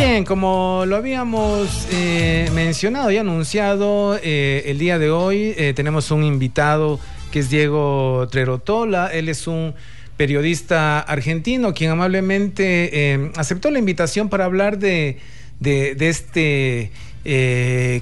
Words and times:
Bien, 0.00 0.24
como 0.24 0.84
lo 0.86 0.94
habíamos 0.94 1.88
eh, 1.90 2.48
mencionado 2.54 3.10
y 3.10 3.16
anunciado, 3.16 4.16
eh, 4.22 4.62
el 4.66 4.78
día 4.78 4.96
de 4.96 5.10
hoy 5.10 5.54
eh, 5.56 5.72
tenemos 5.74 6.12
un 6.12 6.22
invitado 6.22 7.00
que 7.32 7.40
es 7.40 7.50
Diego 7.50 8.28
Trerotola. 8.30 9.08
Él 9.12 9.28
es 9.28 9.48
un 9.48 9.74
periodista 10.16 11.00
argentino 11.00 11.74
quien 11.74 11.90
amablemente 11.90 13.32
aceptó 13.34 13.72
la 13.72 13.80
invitación 13.80 14.28
para 14.28 14.44
hablar 14.44 14.78
de, 14.78 15.18
de, 15.58 15.96
este 16.08 16.92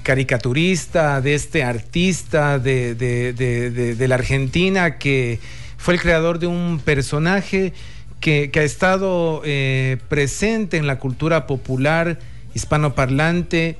caricaturista, 0.03 1.19
de 1.19 1.33
este 1.33 1.63
artista 1.63 2.59
de, 2.59 2.93
de 2.93 4.07
la 4.07 4.15
Argentina 4.15 4.99
que 4.99 5.39
fue 5.77 5.95
el 5.95 5.99
creador 5.99 6.37
de 6.37 6.45
un 6.45 6.79
personaje 6.79 7.73
que, 8.19 8.51
ha 8.55 8.63
estado 8.63 9.41
eh, 9.45 9.97
presente 10.09 10.77
en 10.77 10.87
la 10.87 10.99
cultura 10.99 11.47
popular 11.47 12.19
hispanoparlante, 12.53 13.77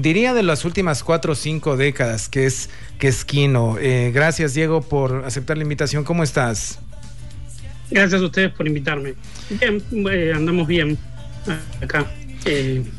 diría 0.00 0.32
de 0.34 0.42
las 0.42 0.64
últimas 0.64 1.02
cuatro 1.02 1.32
o 1.32 1.34
cinco 1.34 1.76
décadas, 1.76 2.28
que 2.28 2.46
es, 2.46 2.70
que 2.98 3.08
es 3.08 3.24
Kino. 3.24 3.76
Eh, 3.78 4.10
gracias, 4.14 4.54
Diego, 4.54 4.80
por 4.82 5.24
aceptar 5.26 5.56
la 5.56 5.62
invitación. 5.62 6.04
¿Cómo 6.04 6.22
estás? 6.22 6.78
Gracias 7.90 8.22
a 8.22 8.24
ustedes 8.24 8.52
por 8.52 8.66
invitarme. 8.66 9.14
Bien, 9.50 9.82
eh, 10.10 10.32
andamos 10.34 10.66
bien 10.66 10.96
acá. 11.82 12.06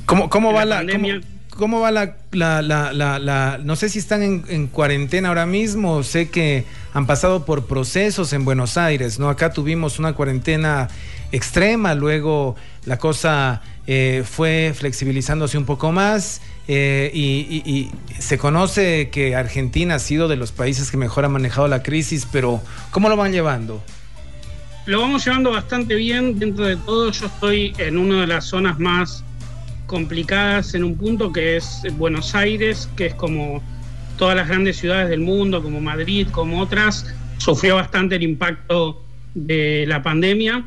¿Cómo, 0.05 0.29
cómo 0.29 0.53
va 0.53 0.65
la, 0.65 0.77
pandemia? 0.77 1.19
¿Cómo 1.19 1.30
va 1.59 1.91
la, 1.91 2.15
la, 2.31 2.61
la, 2.61 3.19
la, 3.19 3.59
no 3.63 3.75
sé 3.75 3.89
si 3.89 3.99
están 3.99 4.43
en, 4.47 4.67
cuarentena 4.67 5.29
ahora 5.29 5.45
mismo, 5.45 6.03
sé 6.03 6.29
que 6.29 6.65
han 6.93 7.05
pasado 7.05 7.45
por 7.45 7.65
procesos 7.65 8.33
en 8.33 8.45
Buenos 8.45 8.77
Aires, 8.77 9.19
¿no? 9.19 9.29
Acá 9.29 9.51
tuvimos 9.51 9.99
una 9.99 10.13
cuarentena 10.13 10.89
extrema, 11.31 11.93
luego 11.95 12.55
la 12.85 12.97
cosa 12.97 13.61
eh, 13.87 14.23
fue 14.25 14.73
flexibilizándose 14.75 15.57
un 15.57 15.65
poco 15.65 15.91
más 15.91 16.41
eh, 16.67 17.11
y, 17.13 17.61
y, 17.65 17.91
se 18.19 18.37
conoce 18.37 19.09
que 19.09 19.35
Argentina 19.35 19.95
ha 19.95 19.99
sido 19.99 20.27
de 20.27 20.35
los 20.35 20.51
países 20.51 20.91
que 20.91 20.97
mejor 20.97 21.25
ha 21.25 21.29
manejado 21.29 21.67
la 21.67 21.83
crisis, 21.83 22.27
pero 22.31 22.61
¿cómo 22.91 23.09
lo 23.09 23.17
van 23.17 23.31
llevando? 23.31 23.81
Lo 24.85 25.01
vamos 25.01 25.25
llevando 25.25 25.51
bastante 25.51 25.95
bien, 25.95 26.39
dentro 26.39 26.65
de 26.65 26.75
todo 26.75 27.11
yo 27.11 27.27
estoy 27.27 27.73
en 27.77 27.97
una 27.97 28.21
de 28.21 28.27
las 28.27 28.45
zonas 28.45 28.79
más 28.79 29.23
complicadas 29.91 30.73
en 30.73 30.85
un 30.85 30.95
punto 30.95 31.33
que 31.33 31.57
es 31.57 31.83
Buenos 31.97 32.33
Aires, 32.33 32.89
que 32.95 33.07
es 33.07 33.13
como 33.13 33.61
todas 34.17 34.37
las 34.37 34.47
grandes 34.47 34.77
ciudades 34.77 35.09
del 35.09 35.19
mundo, 35.19 35.61
como 35.61 35.81
Madrid, 35.81 36.27
como 36.31 36.61
otras, 36.61 37.13
sufrió 37.39 37.75
bastante 37.75 38.15
el 38.15 38.23
impacto 38.23 39.03
de 39.33 39.83
la 39.89 40.01
pandemia. 40.01 40.65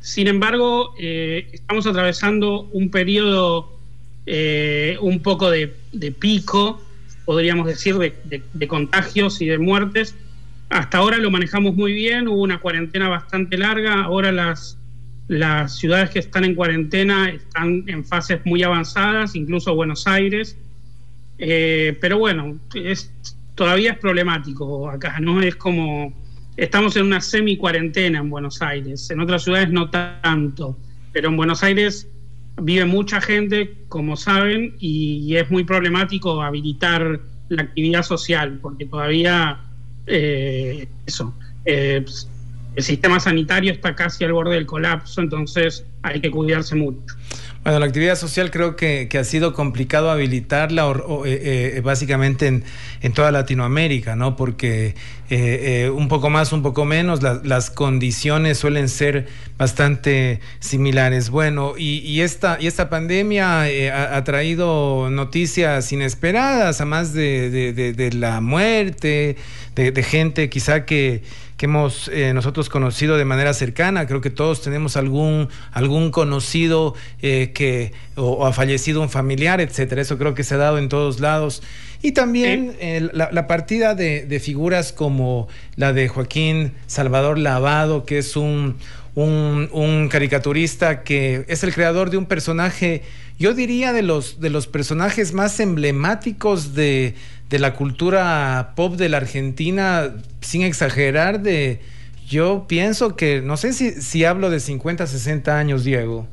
Sin 0.00 0.28
embargo, 0.28 0.94
eh, 0.96 1.48
estamos 1.52 1.88
atravesando 1.88 2.68
un 2.72 2.88
periodo 2.92 3.76
eh, 4.26 4.96
un 5.00 5.18
poco 5.22 5.50
de, 5.50 5.74
pico, 6.20 6.80
podríamos 7.24 7.66
decir, 7.66 7.98
de, 7.98 8.42
de, 8.52 8.68
contagios 8.68 9.40
y 9.40 9.46
de 9.46 9.58
muertes. 9.58 10.14
Hasta 10.70 10.98
ahora 10.98 11.18
lo 11.18 11.32
manejamos 11.32 11.74
muy 11.74 11.92
bien, 11.94 12.28
hubo 12.28 12.42
una 12.42 12.60
cuarentena 12.60 13.08
bastante 13.08 13.58
larga, 13.58 14.04
ahora 14.04 14.30
las 14.30 14.78
las 15.32 15.76
ciudades 15.78 16.10
que 16.10 16.18
están 16.18 16.44
en 16.44 16.54
cuarentena 16.54 17.30
están 17.30 17.84
en 17.86 18.04
fases 18.04 18.40
muy 18.44 18.62
avanzadas, 18.62 19.34
incluso 19.34 19.74
Buenos 19.74 20.06
Aires. 20.06 20.58
Eh, 21.38 21.96
pero 22.02 22.18
bueno, 22.18 22.58
es, 22.74 23.10
todavía 23.54 23.92
es 23.92 23.98
problemático 23.98 24.90
acá, 24.90 25.18
¿no? 25.20 25.40
Es 25.40 25.56
como, 25.56 26.12
estamos 26.58 26.96
en 26.96 27.06
una 27.06 27.22
semi-cuarentena 27.22 28.18
en 28.18 28.28
Buenos 28.28 28.60
Aires, 28.60 29.08
en 29.10 29.20
otras 29.20 29.44
ciudades 29.44 29.70
no 29.70 29.88
tanto, 29.88 30.76
pero 31.12 31.30
en 31.30 31.36
Buenos 31.38 31.62
Aires 31.62 32.06
vive 32.60 32.84
mucha 32.84 33.22
gente, 33.22 33.74
como 33.88 34.18
saben, 34.18 34.76
y, 34.80 35.34
es 35.36 35.50
muy 35.50 35.64
problemático 35.64 36.42
habilitar 36.42 37.20
la 37.48 37.62
actividad 37.62 38.02
social, 38.02 38.58
porque 38.60 38.84
todavía 38.84 39.60
eh, 40.06 40.86
eso, 41.06 41.34
eh, 41.64 42.04
el 42.74 42.82
sistema 42.82 43.20
sanitario 43.20 43.72
está 43.72 43.94
casi 43.94 44.24
al 44.24 44.32
borde 44.32 44.54
del 44.54 44.66
colapso, 44.66 45.20
entonces 45.20 45.84
hay 46.02 46.20
que 46.20 46.30
cuidarse 46.30 46.74
mucho. 46.74 47.14
Bueno, 47.62 47.78
la 47.78 47.86
actividad 47.86 48.16
social 48.16 48.50
creo 48.50 48.74
que, 48.74 49.08
ha 49.16 49.22
sido 49.22 49.52
complicado 49.52 50.10
habilitarla 50.10 50.90
eh, 51.24 51.74
eh, 51.76 51.80
básicamente 51.80 52.48
en, 52.48 53.12
toda 53.12 53.30
Latinoamérica, 53.30 54.16
¿no? 54.16 54.34
Porque 54.34 54.96
eh, 55.30 55.88
un 55.94 56.08
poco 56.08 56.28
más, 56.28 56.52
un 56.52 56.62
poco 56.62 56.84
menos, 56.84 57.20
las 57.22 57.70
condiciones 57.70 58.58
suelen 58.58 58.88
ser 58.88 59.28
bastante 59.58 60.40
similares. 60.58 61.30
Bueno, 61.30 61.74
y, 61.78 62.20
esta, 62.22 62.58
y 62.60 62.66
esta 62.66 62.90
pandemia 62.90 63.62
ha, 64.16 64.24
traído 64.24 65.08
noticias 65.08 65.92
inesperadas, 65.92 66.80
a 66.80 66.84
más 66.84 67.12
de, 67.14 68.10
la 68.12 68.40
muerte, 68.40 69.36
de 69.76 70.02
gente 70.02 70.50
quizá 70.50 70.84
que 70.84 71.22
que 71.62 71.66
hemos 71.66 72.08
eh, 72.08 72.34
nosotros 72.34 72.68
conocido 72.68 73.16
de 73.16 73.24
manera 73.24 73.54
cercana. 73.54 74.08
Creo 74.08 74.20
que 74.20 74.30
todos 74.30 74.62
tenemos 74.62 74.96
algún, 74.96 75.48
algún 75.70 76.10
conocido 76.10 76.96
eh, 77.20 77.52
que 77.54 77.92
o, 78.16 78.44
ha 78.48 78.52
fallecido 78.52 79.00
un 79.00 79.08
familiar, 79.08 79.60
etcétera. 79.60 80.02
Eso 80.02 80.18
creo 80.18 80.34
que 80.34 80.42
se 80.42 80.54
ha 80.54 80.58
dado 80.58 80.78
en 80.78 80.88
todos 80.88 81.20
lados. 81.20 81.62
Y 82.02 82.12
también 82.12 82.76
la, 83.12 83.46
partida 83.46 83.94
de, 83.94 84.40
figuras 84.42 84.92
como 84.92 85.46
la 85.76 85.92
de 85.92 86.08
Joaquín 86.08 86.72
Salvador 86.88 87.38
Lavado, 87.38 88.06
que 88.06 88.18
es 88.18 88.34
un, 88.34 88.74
un, 89.14 89.68
un, 89.70 90.08
caricaturista 90.08 91.04
que 91.04 91.44
es 91.46 91.62
el 91.62 91.72
creador 91.72 92.10
de 92.10 92.16
un 92.16 92.26
personaje, 92.26 93.02
yo 93.38 93.54
diría 93.54 93.92
de 93.92 94.02
los, 94.02 94.40
de 94.40 94.50
los 94.50 94.66
personajes 94.66 95.32
más 95.32 95.60
emblemáticos 95.60 96.74
de, 96.74 97.14
de 97.52 97.58
la 97.58 97.74
cultura 97.74 98.72
pop 98.74 98.96
de 98.96 99.10
la 99.10 99.18
Argentina, 99.18 100.14
sin 100.40 100.62
exagerar, 100.62 101.42
de 101.42 101.80
yo 102.26 102.64
pienso 102.66 103.14
que, 103.14 103.42
no 103.42 103.58
sé 103.58 103.74
si, 103.74 103.90
si 103.90 104.24
hablo 104.24 104.48
de 104.48 104.58
50, 104.58 105.06
60 105.06 105.58
años, 105.58 105.84
Diego. 105.84 106.26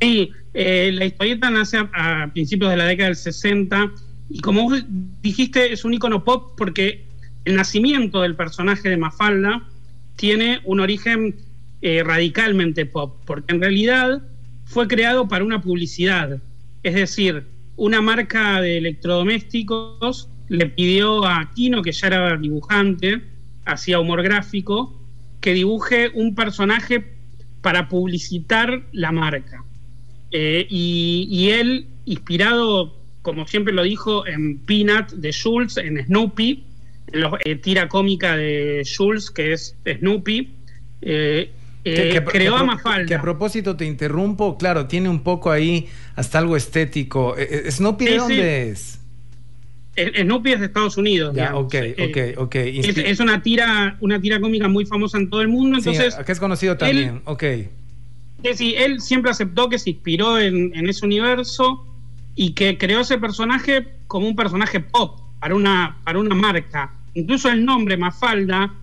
Sí, 0.00 0.32
eh, 0.54 0.92
la 0.94 1.04
historieta 1.04 1.50
nace 1.50 1.76
a, 1.92 2.30
principios 2.32 2.70
de 2.70 2.78
la 2.78 2.86
década 2.86 3.10
del 3.10 3.16
60 3.16 3.92
y 4.30 4.40
como 4.40 4.70
dijiste, 5.20 5.74
es 5.74 5.84
un 5.84 5.92
icono 5.92 6.24
pop 6.24 6.54
porque 6.56 7.04
el 7.44 7.56
nacimiento 7.56 8.22
del 8.22 8.34
personaje 8.34 8.88
de 8.88 8.96
Mafalda 8.96 9.62
tiene 10.16 10.60
un 10.64 10.80
origen 10.80 11.36
eh, 11.82 12.02
radicalmente 12.02 12.86
pop, 12.86 13.20
porque 13.26 13.52
en 13.52 13.60
realidad 13.60 14.22
fue 14.64 14.88
creado 14.88 15.28
para 15.28 15.44
una 15.44 15.60
publicidad. 15.60 16.40
Es 16.82 16.94
decir, 16.94 17.44
una 17.76 18.00
marca 18.00 18.60
de 18.60 18.78
electrodomésticos 18.78 20.28
le 20.48 20.66
pidió 20.66 21.24
a 21.24 21.50
Kino, 21.54 21.82
que 21.82 21.92
ya 21.92 22.06
era 22.08 22.36
dibujante, 22.36 23.22
hacía 23.64 24.00
humor 24.00 24.22
gráfico, 24.22 25.00
que 25.40 25.54
dibuje 25.54 26.10
un 26.14 26.34
personaje 26.34 27.04
para 27.60 27.88
publicitar 27.88 28.86
la 28.92 29.10
marca. 29.10 29.64
Eh, 30.30 30.66
y, 30.68 31.48
él, 31.50 31.86
inspirado, 32.04 32.96
como 33.22 33.46
siempre 33.46 33.72
lo 33.72 33.82
dijo, 33.84 34.26
en 34.26 34.58
Peanut 34.58 35.12
de 35.12 35.32
Schulz, 35.32 35.76
en 35.76 36.04
Snoopy, 36.04 36.64
en 37.12 37.20
la 37.20 37.38
eh, 37.44 37.56
tira 37.56 37.88
cómica 37.88 38.36
de 38.36 38.82
Schulz, 38.84 39.30
que 39.30 39.52
es 39.52 39.76
Snoopy, 39.86 40.52
eh, 41.02 41.50
que, 41.84 42.16
eh, 42.16 42.24
creó 42.24 42.56
a 42.56 42.64
Mafalda. 42.64 43.06
Que 43.06 43.14
a 43.14 43.20
propósito 43.20 43.76
te 43.76 43.84
interrumpo, 43.84 44.56
claro, 44.56 44.86
tiene 44.86 45.08
un 45.08 45.22
poco 45.22 45.50
ahí 45.50 45.88
hasta 46.16 46.38
algo 46.38 46.56
estético. 46.56 47.36
Eh, 47.36 47.64
eh, 47.66 47.70
¿Snoopy 47.70 48.04
de 48.06 48.16
dónde 48.16 48.70
es? 48.70 49.00
Snoopy 49.96 50.52
es 50.52 50.60
de 50.60 50.66
Estados 50.66 50.96
Unidos. 50.96 51.34
Ya, 51.36 51.54
ok, 51.54 51.74
ok, 51.98 52.38
ok. 52.38 52.54
Es, 52.56 53.20
una 53.20 53.42
tira, 53.42 53.96
una 54.00 54.20
tira 54.20 54.40
cómica 54.40 54.66
muy 54.66 54.86
famosa 54.86 55.18
en 55.18 55.30
todo 55.30 55.42
el 55.42 55.48
mundo. 55.48 55.78
Entonces, 55.78 56.14
sí, 56.14 56.32
es 56.32 56.40
conocido 56.40 56.76
también, 56.76 57.20
ok. 57.26 57.44
Sí, 58.54 58.74
él 58.76 59.00
siempre 59.00 59.30
aceptó 59.30 59.68
que 59.68 59.78
se 59.78 59.90
inspiró 59.90 60.38
en, 60.38 60.74
en, 60.74 60.88
ese 60.88 61.06
universo 61.06 61.86
y 62.34 62.52
que 62.52 62.76
creó 62.76 63.00
ese 63.00 63.16
personaje 63.18 63.88
como 64.06 64.26
un 64.26 64.36
personaje 64.36 64.80
pop 64.80 65.20
para 65.40 65.54
una, 65.54 65.98
para 66.04 66.18
una 66.18 66.34
marca. 66.34 66.92
Incluso 67.14 67.48
el 67.48 67.64
nombre 67.64 67.96
Mafalda 67.96 68.74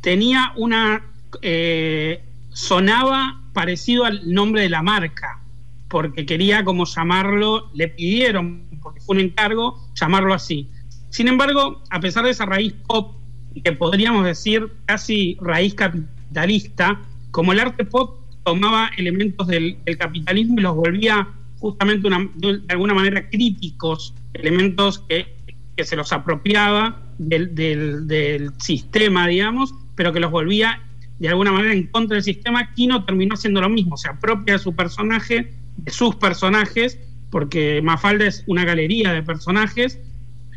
tenía 0.00 0.52
una 0.56 1.04
eh, 1.42 2.22
sonaba 2.60 3.40
parecido 3.54 4.04
al 4.04 4.30
nombre 4.30 4.62
de 4.62 4.68
la 4.68 4.82
marca, 4.82 5.40
porque 5.88 6.26
quería 6.26 6.62
como 6.62 6.84
llamarlo, 6.84 7.70
le 7.72 7.88
pidieron, 7.88 8.66
porque 8.82 9.00
fue 9.00 9.16
un 9.16 9.22
encargo, 9.22 9.88
llamarlo 9.94 10.34
así. 10.34 10.68
Sin 11.08 11.26
embargo, 11.26 11.82
a 11.90 12.00
pesar 12.00 12.24
de 12.24 12.30
esa 12.30 12.44
raíz 12.44 12.74
pop, 12.86 13.16
que 13.64 13.72
podríamos 13.72 14.24
decir 14.26 14.68
casi 14.84 15.38
raíz 15.40 15.74
capitalista, 15.74 17.00
como 17.30 17.52
el 17.52 17.60
arte 17.60 17.84
pop 17.84 18.20
tomaba 18.44 18.90
elementos 18.96 19.46
del, 19.46 19.78
capitalismo 19.98 20.60
y 20.60 20.62
los 20.62 20.76
volvía 20.76 21.28
justamente 21.58 22.08
de 22.08 22.60
alguna 22.68 22.94
manera 22.94 23.28
críticos, 23.28 24.14
elementos 24.34 24.98
que, 24.98 25.40
se 25.82 25.96
los 25.96 26.12
apropiaba 26.12 27.00
del, 27.16 27.54
del 27.54 28.50
sistema, 28.58 29.26
digamos, 29.26 29.72
pero 29.94 30.12
que 30.12 30.20
los 30.20 30.30
volvía 30.30 30.82
de 31.24 31.28
alguna 31.28 31.52
manera 31.52 31.72
en 31.72 31.86
contra 31.86 32.14
del 32.14 32.24
sistema, 32.24 32.72
Kino 32.74 33.04
terminó 33.04 33.34
haciendo 33.34 33.60
lo 33.60 33.68
mismo, 33.68 33.96
se 33.96 34.08
apropia 34.08 34.54
de 34.54 34.58
su 34.58 34.74
personaje 34.74 35.52
de 35.76 35.90
sus 35.90 36.16
personajes, 36.16 36.98
porque 37.30 37.80
Mafalda 37.82 38.26
es 38.26 38.44
una 38.46 38.64
galería 38.64 39.12
de 39.12 39.22
personajes 39.22 39.98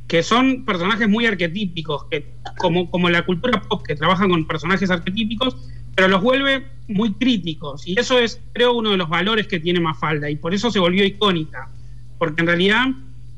que 0.08 0.22
son 0.22 0.66
personajes 0.66 1.08
muy 1.08 1.26
arquetípicos, 1.26 2.06
que 2.12 2.34
como, 2.58 2.90
como 2.90 3.10
la 3.10 3.26
cultura 3.26 3.62
pop, 3.62 3.84
que 3.86 3.96
trabajan 3.96 4.30
con 4.30 4.46
personajes 4.46 4.90
arquetípicos, 4.92 5.56
pero 5.96 6.08
los 6.08 6.22
vuelve 6.22 6.68
muy 6.88 7.14
críticos. 7.14 7.88
Y 7.88 7.98
eso 7.98 8.20
es, 8.20 8.42
creo, 8.54 8.74
uno 8.74 8.92
de 8.92 8.98
los 8.98 9.10
valores 9.10 9.48
que 9.48 9.60
tiene 9.60 9.80
Mafalda, 9.80 10.30
y 10.30 10.36
por 10.36 10.54
eso 10.54 10.72
se 10.72 10.80
volvió 10.80 11.06
icónica, 11.06 11.70
porque 12.18 12.42
en 12.42 12.48
realidad 12.48 12.88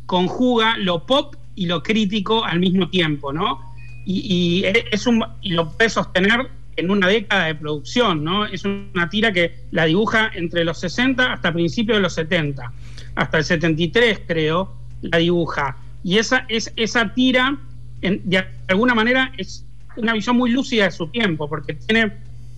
conjuga 0.05 0.77
lo 0.77 1.05
pop 1.05 1.35
y 1.55 1.67
lo 1.67 1.83
crítico 1.83 2.43
al 2.43 2.59
mismo 2.59 2.89
tiempo, 2.89 3.31
¿no? 3.31 3.73
Y, 4.07 4.63
es 4.91 5.07
un, 5.07 5.23
y 5.41 5.53
lo 5.53 5.71
puede 5.71 5.89
sostener 5.89 6.49
en 6.77 6.91
una 6.91 7.07
década 7.07 7.45
de 7.45 7.55
producción, 7.55 8.23
¿no? 8.23 8.45
Es 8.45 8.65
una 8.65 9.09
tira 9.09 9.31
que 9.31 9.55
la 9.71 9.85
dibuja 9.85 10.31
entre 10.33 10.63
los 10.63 10.79
60 10.79 11.33
hasta 11.33 11.53
principios 11.53 11.97
de 11.97 12.01
los 12.01 12.13
70, 12.13 12.71
hasta 13.15 13.37
el 13.37 13.43
73 13.43 14.21
creo, 14.27 14.75
la 15.01 15.17
dibuja. 15.17 15.77
Y 16.03 16.17
esa, 16.17 16.45
es, 16.49 16.71
esa 16.75 17.13
tira, 17.13 17.57
de 18.01 18.45
alguna 18.67 18.93
manera, 18.93 19.31
es 19.37 19.65
una 19.97 20.13
visión 20.13 20.37
muy 20.37 20.51
lúcida 20.51 20.85
de 20.85 20.91
su 20.91 21.07
tiempo, 21.07 21.49
porque 21.49 21.73
tiene, 21.73 22.11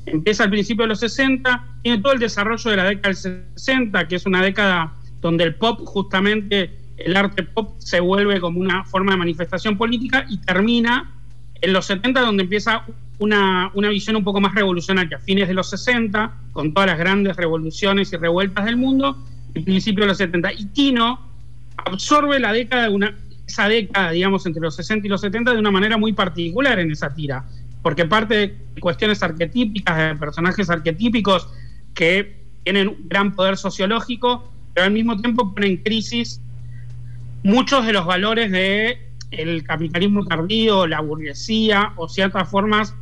empieza 0.06 0.44
al 0.44 0.50
principio 0.50 0.84
de 0.84 0.90
los 0.90 1.00
60, 1.00 1.66
tiene 1.84 2.02
todo 2.02 2.14
el 2.14 2.20
desarrollo 2.20 2.72
de 2.72 2.78
la 2.78 2.84
década 2.86 3.14
del 3.14 3.46
60, 3.56 4.08
que 4.08 4.16
es 4.16 4.26
una 4.26 4.42
década 4.42 4.94
donde 5.22 5.44
el 5.44 5.56
pop, 5.56 5.82
justamente 5.86 6.72
el 6.98 7.16
arte 7.16 7.44
pop, 7.44 7.76
se 7.80 8.00
vuelve 8.00 8.40
como 8.40 8.60
una 8.60 8.84
forma 8.84 9.12
de 9.12 9.18
manifestación 9.20 9.78
política 9.78 10.26
y 10.30 10.40
termina 10.40 11.14
en 11.62 11.74
los 11.74 11.86
70, 11.86 12.20
donde 12.22 12.44
empieza 12.44 12.84
una, 13.20 13.72
una, 13.74 13.90
visión 13.90 14.16
un 14.16 14.24
poco 14.24 14.40
más 14.40 14.54
revolucionaria, 14.54 15.20
fines 15.20 15.48
de 15.48 15.54
los 15.54 15.70
60, 15.70 16.34
con 16.52 16.74
todas 16.74 16.88
las 16.88 17.00
grandes 17.00 17.36
revoluciones 17.36 18.14
y 18.14 18.18
revueltas 18.18 18.66
del 18.66 18.78
mundo, 18.78 19.18
y 19.54 19.62
principios 19.62 20.06
de 20.06 20.08
los 20.08 20.18
70. 20.18 20.54
Y 20.54 20.66
Kino 20.68 21.20
absorbe 21.78 22.40
la 22.40 22.54
década 22.54 22.84
de 22.84 22.90
una, 22.90 23.16
esa 23.48 23.68
década, 23.68 24.12
digamos, 24.12 24.46
entre 24.46 24.62
los 24.62 24.76
60 24.76 25.08
y 25.08 25.10
los 25.10 25.22
70 25.22 25.54
de 25.54 25.60
una 25.60 25.72
manera 25.72 25.98
muy 25.98 26.14
particular 26.14 26.80
en 26.80 26.92
esa 26.92 27.14
tira, 27.14 27.46
porque 27.82 28.06
parte 28.06 28.36
de 28.36 28.58
cuestiones 28.80 29.24
arquetípicas, 29.24 29.98
de 29.98 30.16
personajes 30.16 30.70
arquetípicos 30.70 31.50
que 31.94 32.38
tienen 32.64 32.90
un 32.90 33.08
gran 33.08 33.36
poder 33.36 33.58
sociológico, 33.58 34.52
pero 34.74 34.86
al 34.86 34.92
mismo 34.92 35.20
tiempo 35.20 35.54
ponen 35.54 35.72
en 35.72 35.78
crisis 35.78 36.42
muchos 37.44 37.86
de 37.86 37.94
los 37.94 38.06
valores 38.06 38.52
de 38.52 39.08
el 39.32 39.64
capitalismo 39.64 40.26
tardío, 40.26 40.88
la 40.88 41.02
burguesía 41.02 41.94
o 41.96 42.08
ciertas 42.08 42.50
formas 42.50 42.94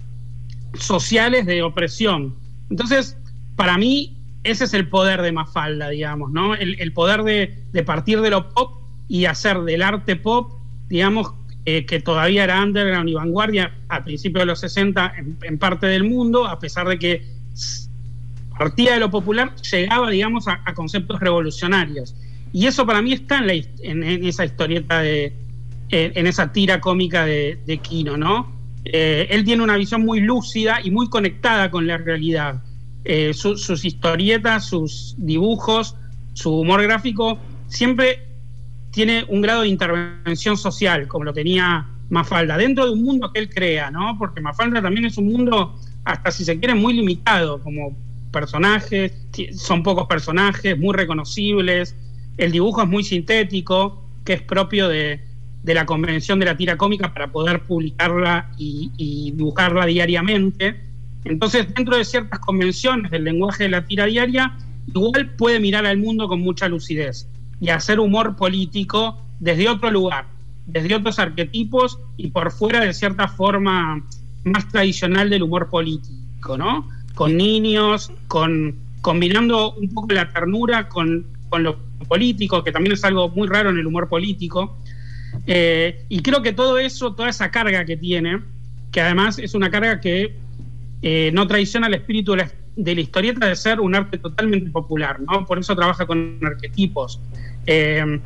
sociales 0.79 1.45
de 1.45 1.63
opresión. 1.63 2.35
Entonces, 2.69 3.17
para 3.55 3.77
mí, 3.77 4.17
ese 4.43 4.65
es 4.65 4.73
el 4.73 4.87
poder 4.87 5.21
de 5.21 5.31
Mafalda, 5.31 5.89
digamos, 5.89 6.31
¿no? 6.31 6.55
El, 6.55 6.93
poder 6.93 7.23
de, 7.23 7.83
partir 7.83 8.21
de 8.21 8.29
lo 8.29 8.49
pop 8.49 8.81
y 9.07 9.25
hacer 9.25 9.61
del 9.61 9.81
arte 9.81 10.15
pop, 10.15 10.53
digamos, 10.87 11.33
eh, 11.65 11.85
que 11.85 11.99
todavía 11.99 12.43
era 12.43 12.61
underground 12.61 13.09
y 13.09 13.13
vanguardia 13.13 13.73
a 13.89 14.03
principios 14.03 14.43
de 14.43 14.45
los 14.45 14.59
60 14.59 15.13
en, 15.41 15.57
parte 15.57 15.87
del 15.87 16.03
mundo, 16.03 16.45
a 16.45 16.59
pesar 16.59 16.87
de 16.87 16.99
que 16.99 17.25
partía 18.57 18.93
de 18.93 18.99
lo 18.99 19.09
popular, 19.09 19.55
llegaba, 19.55 20.09
digamos, 20.09 20.47
a, 20.47 20.61
conceptos 20.73 21.19
revolucionarios. 21.19 22.15
Y 22.53 22.67
eso 22.67 22.85
para 22.85 23.01
mí 23.01 23.13
está 23.13 23.43
en 23.43 24.03
esa 24.03 24.45
historieta 24.45 24.99
de, 24.99 25.33
en 25.89 26.27
esa 26.27 26.51
tira 26.51 26.79
cómica 26.81 27.25
de, 27.25 27.59
de 27.65 27.77
Kino, 27.77 28.17
¿no? 28.17 28.54
Eh, 28.85 29.27
él 29.31 29.43
tiene 29.43 29.63
una 29.63 29.77
visión 29.77 30.05
muy 30.05 30.21
lúcida 30.21 30.79
y 30.83 30.91
muy 30.91 31.09
conectada 31.09 31.71
con 31.71 31.87
la 31.87 31.97
realidad. 31.97 32.61
Eh, 33.03 33.33
sus 33.33 33.85
historietas, 33.85 34.65
sus 34.65 35.15
dibujos, 35.17 35.95
su 36.33 36.59
humor 36.59 36.81
gráfico, 36.83 37.39
siempre 37.67 38.27
tiene 38.91 39.25
un 39.27 39.41
grado 39.41 39.61
de 39.61 39.67
intervención 39.67 40.57
social, 40.57 41.07
como 41.07 41.25
lo 41.25 41.33
tenía 41.33 41.87
Mafalda, 42.09 42.57
dentro 42.57 42.85
de 42.85 42.91
un 42.91 43.03
mundo 43.03 43.31
que 43.33 43.39
él 43.39 43.49
crea, 43.49 43.91
¿no? 43.91 44.15
Porque 44.17 44.39
Mafalda 44.39 44.81
también 44.81 45.05
es 45.05 45.17
un 45.17 45.27
mundo, 45.27 45.75
hasta 46.03 46.31
si 46.31 46.45
se 46.45 46.57
quiere, 46.59 46.75
muy 46.75 46.93
limitado, 46.93 47.61
como 47.61 47.97
personajes, 48.31 49.13
son 49.55 49.83
pocos 49.83 50.07
personajes, 50.07 50.77
muy 50.77 50.95
reconocibles, 50.95 51.95
el 52.37 52.51
dibujo 52.51 52.81
es 52.81 52.87
muy 52.87 53.03
sintético, 53.03 54.03
que 54.23 54.33
es 54.33 54.41
propio 54.41 54.87
de, 54.87 55.24
de 55.65 55.73
la 55.73 55.85
convención 55.87 56.39
de 56.39 56.45
la 56.45 56.55
tira 56.55 56.77
cómica 56.77 57.11
para 57.11 57.31
poder 57.31 57.63
publicarla 57.63 58.51
y, 58.55 59.31
dibujarla 59.35 59.87
diariamente. 59.87 60.79
Entonces, 61.23 61.73
dentro 61.73 61.97
de 61.97 62.05
ciertas 62.05 62.39
convenciones 62.39 63.09
del 63.09 63.23
lenguaje 63.23 63.63
de 63.63 63.69
la 63.69 63.83
tira 63.83 64.05
diaria, 64.05 64.55
igual 64.87 65.31
puede 65.35 65.59
mirar 65.59 65.87
al 65.87 65.97
mundo 65.97 66.27
con 66.27 66.39
mucha 66.39 66.69
lucidez 66.69 67.27
y 67.59 67.69
hacer 67.69 67.99
humor 67.99 68.35
político 68.35 69.19
desde 69.39 69.67
otro 69.67 69.89
lugar, 69.89 70.27
desde 70.67 70.93
otros 70.93 71.17
arquetipos 71.17 71.97
y 72.15 72.27
por 72.27 72.51
fuera 72.51 72.81
de 72.81 72.93
cierta 72.93 73.27
forma 73.27 74.05
más 74.43 74.69
tradicional 74.69 75.31
del 75.31 75.41
humor 75.41 75.71
político, 75.71 76.59
¿no? 76.59 76.87
Con 77.15 77.37
niños, 77.37 78.11
con 78.27 78.75
combinando 79.01 79.73
un 79.73 79.89
poco 79.89 80.13
la 80.13 80.31
ternura 80.31 80.89
con, 80.89 81.25
con 81.49 81.63
lo 81.63 81.77
político, 82.07 82.63
que 82.63 82.71
también 82.71 82.93
es 82.93 83.03
algo 83.03 83.29
muy 83.29 83.47
raro 83.47 83.71
en 83.71 83.77
el 83.77 83.87
humor 83.87 84.07
político, 84.09 84.77
eh, 85.47 86.05
y 86.09 86.21
creo 86.21 86.41
que 86.41 86.53
todo 86.53 86.77
eso, 86.77 87.13
toda 87.13 87.29
esa 87.29 87.51
carga 87.51 87.85
que 87.85 87.97
tiene, 87.97 88.41
que 88.91 89.01
además 89.01 89.39
es 89.39 89.53
una 89.53 89.69
carga 89.69 89.99
que 89.99 90.35
eh, 91.01 91.31
no 91.33 91.47
traiciona 91.47 91.87
el 91.87 91.95
espíritu 91.95 92.33
de 92.33 92.95
la, 92.95 93.01
historieta 93.01 93.47
de 93.47 93.55
ser 93.55 93.79
un 93.79 93.95
arte 93.95 94.17
totalmente 94.17 94.69
popular, 94.69 95.19
¿no? 95.21 95.45
Por 95.45 95.59
eso 95.59 95.75
trabaja 95.75 96.05
con 96.05 96.39
arquetipos. 96.43 97.19
Eh, 97.65 98.19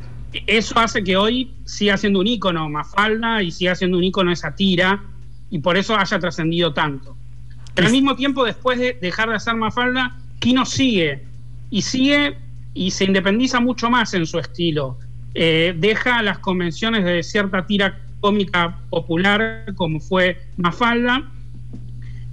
eso 0.46 0.78
hace 0.78 1.02
que 1.02 1.16
hoy 1.16 1.52
siga 1.64 1.96
siendo 1.96 2.20
un 2.20 2.26
ícono 2.26 2.68
Mafalda 2.68 3.42
y 3.42 3.50
siga 3.50 3.74
siendo 3.74 3.98
un 3.98 4.04
ícono 4.04 4.32
esa 4.32 4.54
tira, 4.54 5.02
y 5.50 5.58
por 5.58 5.76
eso 5.76 5.96
haya 5.96 6.18
trascendido 6.18 6.72
tanto. 6.72 7.16
Pero 7.74 7.88
al 7.88 7.92
mismo 7.92 8.14
tiempo, 8.14 8.44
después 8.44 8.78
de 8.78 8.98
dejar 9.00 9.28
de 9.28 9.36
hacer 9.36 9.54
Mafalda, 9.54 10.16
Kino 10.38 10.64
sigue, 10.64 11.24
y 11.70 11.82
sigue 11.82 12.36
y 12.72 12.90
se 12.92 13.04
independiza 13.04 13.60
mucho 13.60 13.90
más 13.90 14.14
en 14.14 14.26
su 14.26 14.38
estilo. 14.38 14.98
Eh, 15.34 15.74
deja 15.76 16.22
las 16.22 16.38
convenciones 16.38 17.04
de 17.04 17.22
cierta 17.22 17.66
tira 17.66 18.00
cómica 18.20 18.78
popular 18.90 19.64
como 19.76 20.00
fue 20.00 20.38
Mafalda, 20.56 21.30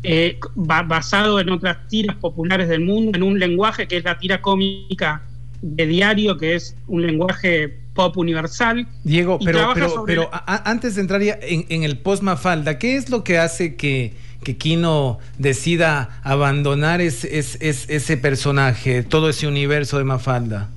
eh, 0.04 0.40
basado 0.56 1.40
en 1.40 1.50
otras 1.50 1.88
tiras 1.88 2.16
populares 2.18 2.70
del 2.70 2.82
mundo, 2.82 3.18
en 3.18 3.24
un 3.24 3.40
lenguaje 3.40 3.88
que 3.88 3.98
es 3.98 4.04
la 4.04 4.18
tira 4.18 4.42
cómica 4.42 5.22
de 5.62 5.86
diario, 5.86 6.38
que 6.38 6.56
es 6.56 6.76
un 6.88 7.06
lenguaje 7.06 7.80
pop 7.94 8.16
universal. 8.18 8.88
Diego, 9.04 9.40
pero, 9.44 9.74
pero, 10.06 10.30
antes 10.46 10.96
de 10.96 11.02
entrar 11.02 11.22
en, 11.24 11.84
el 11.84 11.98
post 11.98 12.22
Mafalda, 12.22 12.78
¿qué 12.78 12.96
es 12.96 13.10
lo 13.10 13.24
que 13.24 13.40
hace 13.40 13.76
que, 13.76 14.14
que 14.44 14.56
Kino 14.56 15.18
decida 15.40 16.22
abandonar 16.24 17.02
ese 17.02 18.18
personaje, 18.18 19.04
todo 19.04 19.30
ese 19.30 19.48
universo 19.48 19.98
de 19.98 20.04
Mafalda? 20.04 20.70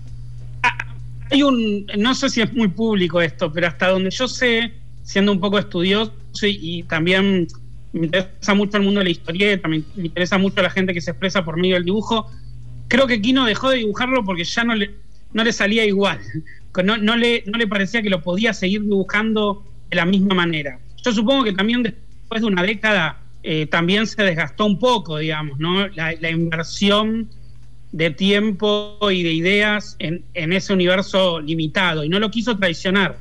Hay 1.31 1.43
un, 1.43 1.87
no 1.97 2.15
sé 2.15 2.29
si 2.29 2.41
es 2.41 2.53
muy 2.53 2.69
público 2.69 3.21
esto, 3.21 3.53
pero 3.53 3.69
hasta 3.69 3.89
donde 3.89 4.11
yo 4.11 4.27
sé, 4.27 4.73
siendo 5.03 5.33
un 5.33 5.41
poco 5.41 5.59
estudioso 5.59 6.13
y, 6.43 6.83
también 6.85 7.47
me 7.93 8.07
interesa 8.07 8.55
mucho 8.55 8.77
el 8.77 8.85
mundo 8.85 9.01
de 9.01 9.05
la 9.05 9.11
historieta, 9.11 9.69
me, 9.69 9.83
interesa 9.97 10.39
mucho 10.39 10.63
la 10.63 10.71
gente 10.71 10.93
que 10.93 11.01
se 11.01 11.13
expresa 11.13 11.45
por 11.45 11.57
medio 11.57 11.75
del 11.75 11.85
dibujo, 11.85 12.31
creo 12.89 13.07
que 13.07 13.21
Kino 13.21 13.45
dejó 13.45 13.71
de 13.71 13.79
dibujarlo 13.79 14.25
porque 14.25 14.45
ya 14.45 14.65
no 14.65 14.75
le, 14.75 14.91
no 15.33 15.45
le 15.45 15.53
salía 15.53 15.85
igual, 15.85 16.21
no, 16.85 16.97
no, 16.97 17.17
le, 17.17 17.45
no 17.47 17.59
le 17.59 17.67
parecía 17.67 18.03
que 18.03 18.11
lo 18.11 18.23
podía 18.23 18.53
seguir 18.53 18.83
dibujando 18.83 19.65
de 19.89 19.97
la 19.97 20.07
misma 20.07 20.35
manera. 20.35 20.81
Yo 21.03 21.13
supongo 21.13 21.45
que 21.45 21.53
también 21.53 21.83
después 21.83 22.43
de 22.43 22.47
una 22.47 22.63
década 22.63 23.21
eh, 23.43 23.67
también 23.67 24.07
se 24.07 24.23
desgastó 24.23 24.67
un 24.67 24.79
poco, 24.79 25.19
digamos, 25.19 25.59
¿no? 25.59 25.89
La, 25.89 26.13
la 26.21 26.31
inversión 26.31 27.31
de 27.92 28.11
tiempo 28.11 28.99
y 29.11 29.23
de 29.23 29.32
ideas 29.32 29.97
en, 29.99 30.25
ese 30.35 30.73
universo 30.73 31.40
limitado 31.40 32.04
y 32.04 32.09
no 32.09 32.18
lo 32.18 32.30
quiso 32.30 32.56
traicionar. 32.56 33.18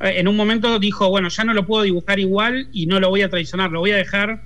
Eh, 0.00 0.14
en 0.16 0.28
un 0.28 0.36
momento 0.36 0.78
dijo, 0.78 1.08
bueno, 1.08 1.28
ya 1.28 1.44
no 1.44 1.54
lo 1.54 1.66
puedo 1.66 1.84
dibujar 1.84 2.18
igual 2.18 2.68
y 2.72 2.86
no 2.86 3.00
lo 3.00 3.08
voy 3.08 3.22
a 3.22 3.30
traicionar, 3.30 3.70
lo 3.70 3.80
voy 3.80 3.92
a 3.92 3.96
dejar 3.96 4.42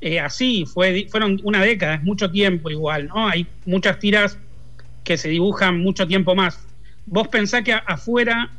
eh, 0.00 0.20
así. 0.20 0.64
Fue, 0.66 1.06
fueron 1.10 1.40
una 1.44 1.62
década, 1.62 1.96
es 1.96 2.02
mucho 2.02 2.30
tiempo 2.30 2.70
igual, 2.70 3.08
¿no? 3.08 3.28
Hay 3.28 3.46
muchas 3.66 3.98
tiras 3.98 4.38
que 5.04 5.16
se 5.16 5.28
dibujan 5.28 5.80
mucho 5.80 6.06
tiempo 6.06 6.34
más. 6.34 6.66
Vos 7.06 7.28
pensás 7.28 7.62
que 7.62 7.72
afuera 7.72 8.50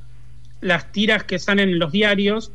las 0.59 0.91
tiras 0.91 1.23
que 1.23 1.39
salen 1.39 1.69
en 1.69 1.79
los 1.79 1.91
diarios, 1.91 2.51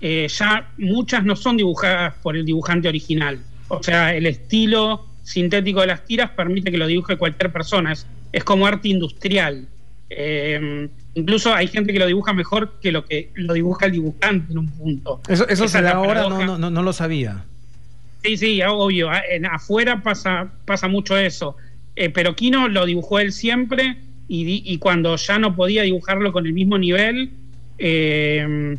eh, 0.00 0.28
ya 0.28 0.70
muchas 0.78 1.24
no 1.24 1.36
son 1.36 1.58
dibujadas 1.58 2.14
por 2.22 2.36
el 2.36 2.46
dibujante 2.46 2.88
original. 2.88 3.38
O 3.68 3.82
sea, 3.82 4.14
el 4.14 4.26
estilo 4.26 5.09
sintético 5.30 5.80
de 5.80 5.86
las 5.86 6.04
tiras 6.04 6.30
permite 6.30 6.70
que 6.70 6.78
lo 6.78 6.86
dibuje 6.86 7.16
cualquier 7.16 7.52
persona. 7.52 7.94
Es, 8.32 8.44
como 8.44 8.66
arte 8.66 8.88
industrial. 8.88 9.66
Eh, 10.10 10.88
incluso 11.14 11.54
hay 11.54 11.68
gente 11.68 11.92
que 11.92 12.00
lo 12.00 12.06
dibuja 12.06 12.32
mejor 12.32 12.80
que 12.82 12.90
lo 12.90 13.04
que 13.04 13.30
lo 13.34 13.54
dibuja 13.54 13.86
el 13.86 13.92
dibujante 13.92 14.52
en 14.52 14.58
un 14.58 14.68
punto. 14.70 15.20
Eso, 15.28 15.48
eso 15.48 15.68
se 15.68 15.80
da 15.82 15.92
ahora, 15.92 16.28
no, 16.28 16.58
no, 16.58 16.70
no, 16.70 16.82
lo 16.82 16.92
sabía. 16.92 17.44
Sí, 18.24 18.36
sí, 18.36 18.60
obvio. 18.62 19.08
En, 19.30 19.46
afuera 19.46 20.02
pasa, 20.02 20.50
pasa 20.64 20.88
mucho 20.88 21.16
eso. 21.16 21.56
Eh, 21.94 22.10
pero 22.10 22.34
Kino 22.34 22.68
lo 22.68 22.86
dibujó 22.86 23.18
él 23.20 23.32
siempre 23.32 23.96
y, 24.28 24.78
cuando 24.78 25.16
ya 25.16 25.38
no 25.38 25.56
podía 25.56 25.82
dibujarlo 25.82 26.32
con 26.32 26.46
el 26.46 26.52
mismo 26.52 26.78
nivel, 26.78 27.30
eh, 27.78 28.76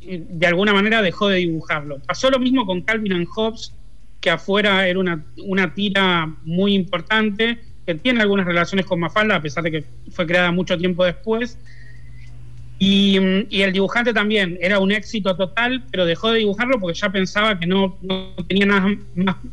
de 0.00 0.46
alguna 0.46 0.72
manera 0.72 1.02
dejó 1.02 1.28
de 1.28 1.38
dibujarlo. 1.38 1.98
Pasó 2.00 2.30
lo 2.30 2.38
mismo 2.38 2.64
con 2.64 2.80
Calvin 2.82 3.12
and 3.12 3.26
Hobbes, 3.28 3.74
que 4.20 4.30
afuera 4.30 4.86
era 4.88 4.98
una, 4.98 5.24
una 5.44 5.74
tira 5.74 6.32
muy 6.44 6.74
importante, 6.74 7.60
que 7.86 7.94
tiene 7.94 8.20
algunas 8.20 8.46
relaciones 8.46 8.86
con 8.86 9.00
Mafalda, 9.00 9.36
a 9.36 9.42
pesar 9.42 9.62
de 9.62 9.70
que 9.70 9.84
fue 10.10 10.26
creada 10.26 10.50
mucho 10.50 10.76
tiempo 10.76 11.04
después. 11.04 11.58
Y, 12.78 13.16
el 13.16 13.72
dibujante 13.72 14.12
también 14.12 14.58
era 14.60 14.80
un 14.80 14.92
éxito 14.92 15.34
total, 15.36 15.84
pero 15.90 16.04
dejó 16.04 16.30
de 16.30 16.40
dibujarlo 16.40 16.78
porque 16.78 16.98
ya 16.98 17.10
pensaba 17.10 17.58
que 17.58 17.66
no, 17.66 17.96
tenía 18.48 18.66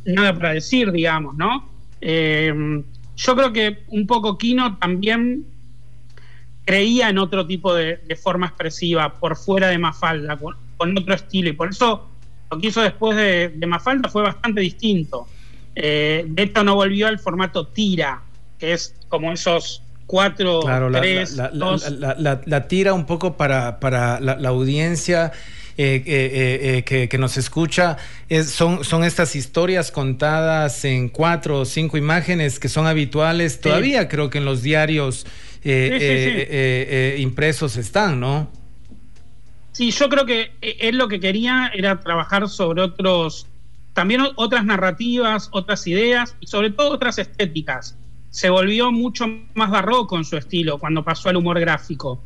nada, 0.03 0.33
para 0.33 0.53
decir, 0.53 0.91
digamos, 0.91 1.35
¿no? 1.35 1.69
Eh, 2.01 2.83
yo 3.15 3.35
creo 3.35 3.53
que 3.53 3.83
un 3.87 4.07
poco 4.07 4.37
Kino 4.37 4.77
también 4.77 5.45
creía 6.65 7.09
en 7.09 7.17
otro 7.17 7.45
tipo 7.45 7.73
de, 7.73 7.99
forma 8.21 8.47
expresiva, 8.47 9.19
por 9.19 9.35
fuera 9.35 9.67
de 9.67 9.77
Mafalda, 9.77 10.37
con, 10.37 10.97
otro 10.97 11.13
estilo, 11.13 11.49
y 11.49 11.53
por 11.53 11.69
eso 11.69 12.09
lo 12.53 12.61
que 12.61 12.67
hizo 12.67 12.81
después 12.81 13.17
de, 13.17 13.51
Mafalda 13.65 14.09
fue 14.09 14.21
bastante 14.21 14.61
distinto. 14.61 15.27
Eh, 15.75 16.25
de 16.27 16.43
hecho, 16.43 16.63
no 16.63 16.75
volvió 16.75 17.07
al 17.07 17.19
formato 17.19 17.67
tira, 17.67 18.21
que 18.59 18.73
es 18.73 18.95
como 19.09 19.31
esos 19.31 19.81
cuatro, 20.05 20.59
tres, 20.91 21.35
la, 21.35 22.41
la, 22.45 22.67
tira 22.67 22.93
un 22.93 23.05
poco 23.05 23.35
para, 23.37 23.79
para 23.79 24.19
la, 24.19 24.49
audiencia. 24.49 25.31
Eh, 25.75 26.03
eh, 26.05 26.83
eh, 26.87 27.07
que, 27.07 27.17
nos 27.17 27.35
escucha 27.35 27.97
son, 28.45 28.83
son 28.83 29.03
estas 29.03 29.35
historias 29.35 29.89
contadas 29.89 30.85
en 30.85 31.09
cuatro 31.09 31.61
o 31.61 31.65
cinco 31.65 31.97
imágenes 31.97 32.59
que 32.59 32.69
son 32.69 32.85
habituales 32.85 33.59
todavía 33.59 34.07
creo 34.07 34.29
que 34.29 34.37
en 34.37 34.45
los 34.45 34.61
diarios 34.61 35.25
impresos 37.17 37.77
están, 37.77 38.19
¿no? 38.19 38.51
Sí, 39.73 39.91
yo 39.91 40.07
creo 40.07 40.25
que 40.25 40.53
él 40.61 40.97
lo 40.97 41.07
que 41.07 41.19
quería 41.19 41.71
era 41.73 41.99
trabajar 41.99 42.47
sobre 42.47 42.81
otros, 42.81 43.47
también 43.93 44.21
otras 44.35 44.63
narrativas, 44.65 45.49
otras 45.51 45.85
ideas 45.87 46.35
y 46.39 46.47
sobre 46.47 46.69
todo 46.69 46.91
otras 46.91 47.19
estéticas 47.19 47.97
se 48.33 48.49
volvió 48.49 48.91
mucho 48.91 49.27
más 49.53 49.69
barroco 49.69 50.17
en 50.17 50.23
su 50.23 50.35
estilo 50.37 50.79
cuando 50.79 51.03
pasó 51.03 51.29
al 51.29 51.35
humor 51.35 51.59
gráfico. 51.59 52.23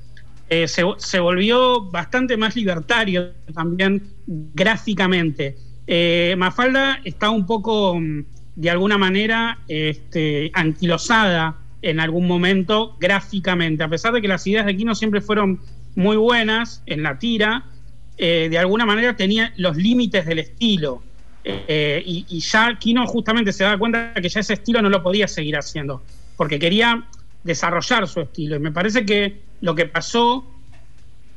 Eh, 0.49 0.65
se, 0.69 1.19
volvió 1.19 1.81
bastante 1.91 2.37
más 2.37 2.55
libertario 2.55 3.33
también 3.53 4.01
gráficamente. 4.25 5.57
Eh, 5.85 6.33
Mafalda 6.37 7.01
está 7.03 7.29
un 7.29 7.45
poco, 7.45 7.99
mm, 7.99 8.23
de 8.55 8.69
alguna 8.69 8.97
manera, 8.97 9.59
este, 9.67 10.49
anquilosada 10.53 11.57
en 11.81 11.99
algún 11.99 12.25
momento 12.25 12.95
gráficamente, 13.01 13.83
a 13.83 13.89
pesar 13.89 14.13
de 14.13 14.21
que 14.21 14.29
las 14.29 14.47
ideas 14.47 14.65
de 14.65 14.77
Kino 14.77 14.95
siempre 14.95 15.19
fueron 15.19 15.59
muy 15.97 16.15
buenas 16.15 16.83
en 16.85 17.01
la 17.01 17.17
tira, 17.17 17.65
eh, 18.19 18.49
de 18.51 18.57
alguna 18.59 18.85
manera 18.85 19.15
tenía 19.15 19.51
los 19.57 19.75
límites 19.75 20.27
del 20.27 20.39
estilo. 20.39 21.01
Eh, 21.43 22.03
y, 22.05 22.39
ya 22.39 22.77
Kino 22.77 23.07
justamente 23.07 23.51
se 23.51 23.63
da 23.63 23.77
cuenta 23.79 24.13
que 24.13 24.29
ya 24.29 24.41
ese 24.41 24.53
estilo 24.53 24.81
no 24.81 24.89
lo 24.89 25.01
podía 25.01 25.27
seguir 25.27 25.57
haciendo, 25.57 26.03
porque 26.35 26.59
quería 26.59 27.03
desarrollar 27.43 28.07
su 28.07 28.21
estilo. 28.21 28.57
Y 28.57 28.59
me 28.59 28.71
parece 28.71 29.07
que 29.07 29.41
lo 29.61 29.73
que 29.73 29.87
pasó 29.87 30.45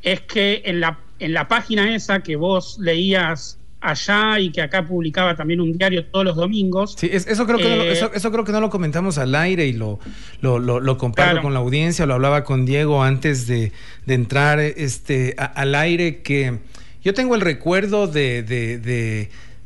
es 0.03 0.21
que 0.23 0.61
en 0.67 0.81
la, 0.81 0.99
en 1.21 1.33
la 1.33 1.49
página 1.49 1.95
esa 1.95 2.21
que 2.21 2.37
vos 2.37 2.79
leías 2.79 3.59
allá 3.81 4.39
y 4.39 4.51
que 4.51 4.63
acá 4.63 4.87
publicaba 4.87 5.35
también 5.35 5.61
un 5.61 5.77
diario 5.77 6.05
todos 6.07 6.25
los 6.25 6.37
domingos. 6.37 6.95
Sí, 6.99 7.09
eso, 7.13 7.47
creo 7.47 7.59
que 7.59 7.77
no, 7.77 7.83
eh, 7.83 7.93
eso, 7.93 8.33
creo 8.33 8.45
que 8.45 8.53
no 8.53 8.61
lo 8.61 8.71
comentamos 8.71 9.19
al 9.19 9.35
aire 9.35 9.67
y 9.67 9.73
lo, 9.73 9.99
lo, 10.41 10.59
lo, 10.59 10.99
comparto 10.99 11.43
con 11.43 11.55
la 11.55 11.61
audiencia, 11.61 12.07
lo 12.07 12.15
hablaba 12.15 12.45
con 12.45 12.67
Diego 12.67 13.03
antes 13.03 13.47
de, 13.47 13.73
entrar 14.07 14.61
este, 14.61 15.35
al 15.37 15.75
aire, 15.75 16.23
que 16.23 16.59
yo 17.03 17.15
tengo 17.15 17.35
el 17.35 17.41
recuerdo 17.41 18.07
de 18.07 18.43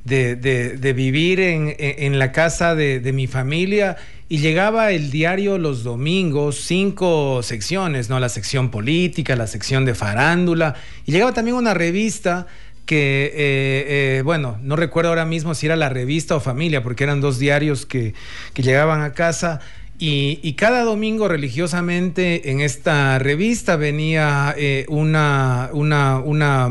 de, 0.05 0.37
de, 0.77 0.93
vivir 0.93 1.41
en, 1.41 1.75
en, 1.79 2.19
la 2.19 2.31
casa 2.31 2.75
de, 2.75 3.01
de, 3.01 3.13
mi 3.13 3.27
familia 3.27 3.97
y 4.29 4.39
llegaba 4.39 4.93
el 4.93 5.11
diario 5.11 5.59
los 5.59 5.83
domingos, 5.83 6.57
cinco 6.57 7.43
secciones, 7.43 8.11
¿no? 8.11 8.21
La 8.21 8.29
sección 8.29 8.71
política, 8.71 9.35
la 9.35 9.47
sección 9.47 9.85
de 9.85 9.95
farándula, 9.95 10.75
y 11.07 11.13
llegaba 11.13 11.33
también 11.33 11.57
una 11.57 11.73
revista 11.73 12.47
que, 12.87 13.27
eh, 13.27 14.19
eh, 14.19 14.23
bueno, 14.25 14.59
no 14.63 14.77
recuerdo 14.77 15.11
ahora 15.11 15.25
mismo 15.25 15.55
si 15.55 15.67
era 15.67 15.77
la 15.77 15.89
revista 15.89 16.37
o 16.37 16.41
familia, 16.41 16.83
porque 16.83 17.05
eran 17.05 17.21
dos 17.21 17.39
diarios 17.39 17.87
que, 17.87 18.15
que 18.53 18.63
llegaban 18.63 19.01
a 19.03 19.13
casa. 19.13 19.61
Y, 19.99 20.41
y, 20.43 20.55
cada 20.55 20.83
domingo 20.83 21.29
religiosamente 21.29 22.51
en 22.51 22.61
esta 22.61 23.19
revista 23.21 23.77
venía 23.77 24.53
eh, 24.59 24.87
una, 24.89 25.71
una, 25.73 26.19
una, 26.19 26.69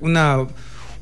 una 0.00 0.46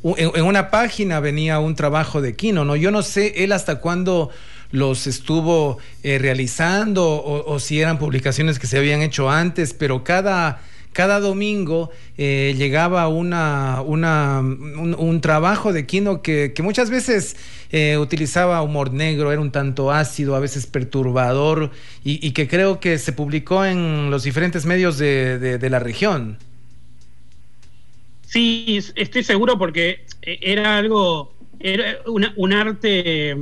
en, 0.02 0.44
una 0.44 0.70
página 0.70 1.20
venía 1.20 1.60
un 1.60 1.76
trabajo 1.76 2.20
de 2.20 2.34
Kino, 2.34 2.64
¿no? 2.64 2.74
Yo 2.74 2.90
no 2.90 3.02
sé 3.02 3.44
él 3.44 3.52
hasta 3.52 3.76
cuándo 3.76 4.30
los 4.72 5.06
estuvo 5.06 5.78
realizando 6.02 7.22
o, 7.22 7.58
si 7.60 7.80
eran 7.80 7.98
publicaciones 7.98 8.58
que 8.58 8.66
se 8.66 8.78
habían 8.78 9.02
hecho 9.02 9.30
antes, 9.30 9.74
pero 9.74 10.02
cada, 10.02 10.60
cada 10.92 11.20
domingo 11.20 11.90
eh, 12.18 12.54
llegaba 12.56 13.08
una, 13.08 13.82
una 13.82 14.40
un, 14.40 15.20
trabajo 15.20 15.72
de 15.72 15.86
Kino 15.86 16.22
que, 16.22 16.52
muchas 16.62 16.90
veces 16.90 17.36
eh, 17.70 17.96
utilizaba 17.98 18.62
humor 18.62 18.92
negro, 18.92 19.32
era 19.32 19.40
un 19.40 19.52
tanto 19.52 19.90
ácido, 19.90 20.36
a 20.36 20.40
veces 20.40 20.66
perturbador, 20.66 21.70
y, 22.04 22.30
que 22.32 22.48
creo 22.48 22.80
que 22.80 22.98
se 22.98 23.12
publicó 23.12 23.64
en 23.64 24.10
los 24.10 24.24
diferentes 24.24 24.66
medios 24.66 24.98
de 24.98 25.68
la 25.70 25.78
región. 25.78 26.38
Sí, 28.30 28.78
estoy 28.94 29.24
seguro 29.24 29.58
porque 29.58 30.04
eh, 30.22 30.38
era 30.40 30.78
algo, 30.78 31.34
era 31.58 31.98
un 32.06 32.52
arte 32.52 33.36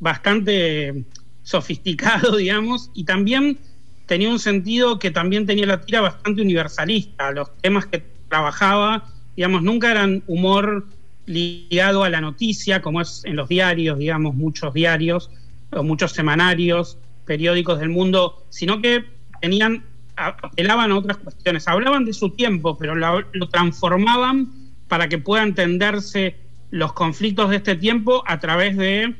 bastante 0.00 1.04
sofisticado, 1.42 2.36
digamos, 2.36 2.90
y 2.92 3.04
también 3.04 3.58
tenía 4.06 4.28
un 4.28 4.38
sentido 4.38 4.98
que 4.98 5.10
también 5.10 5.46
tenía 5.46 5.66
la 5.66 5.80
tira 5.80 6.00
bastante 6.00 6.42
universalista. 6.42 7.30
Los 7.32 7.56
temas 7.58 7.86
que 7.86 8.02
trabajaba, 8.28 9.06
digamos, 9.36 9.62
nunca 9.62 9.90
eran 9.90 10.22
humor 10.26 10.86
ligado 11.26 12.04
a 12.04 12.10
la 12.10 12.20
noticia, 12.20 12.82
como 12.82 13.00
es 13.00 13.24
en 13.24 13.36
los 13.36 13.48
diarios, 13.48 13.98
digamos, 13.98 14.34
muchos 14.34 14.74
diarios 14.74 15.30
o 15.70 15.82
muchos 15.82 16.12
semanarios, 16.12 16.98
periódicos 17.24 17.80
del 17.80 17.88
mundo, 17.88 18.44
sino 18.50 18.80
que 18.80 19.04
tenían 19.40 19.84
apelaban 20.16 20.92
a 20.92 20.96
otras 20.96 21.16
cuestiones, 21.18 21.66
hablaban 21.68 22.04
de 22.04 22.12
su 22.12 22.30
tiempo, 22.30 22.78
pero 22.78 22.94
lo, 22.94 23.48
transformaban 23.50 24.52
para 24.88 25.08
que 25.08 25.18
pueda 25.18 25.42
entenderse 25.42 26.36
los 26.70 26.92
conflictos 26.92 27.50
de 27.50 27.56
este 27.56 27.76
tiempo 27.76 28.22
a 28.26 28.40
través 28.40 28.76
de 28.76 29.14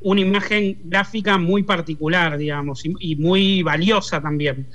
una 0.00 0.20
imagen 0.20 0.78
gráfica 0.84 1.38
muy 1.38 1.62
particular, 1.62 2.38
digamos, 2.38 2.84
y, 2.84 3.16
muy 3.16 3.62
valiosa 3.62 4.20
también. 4.20 4.66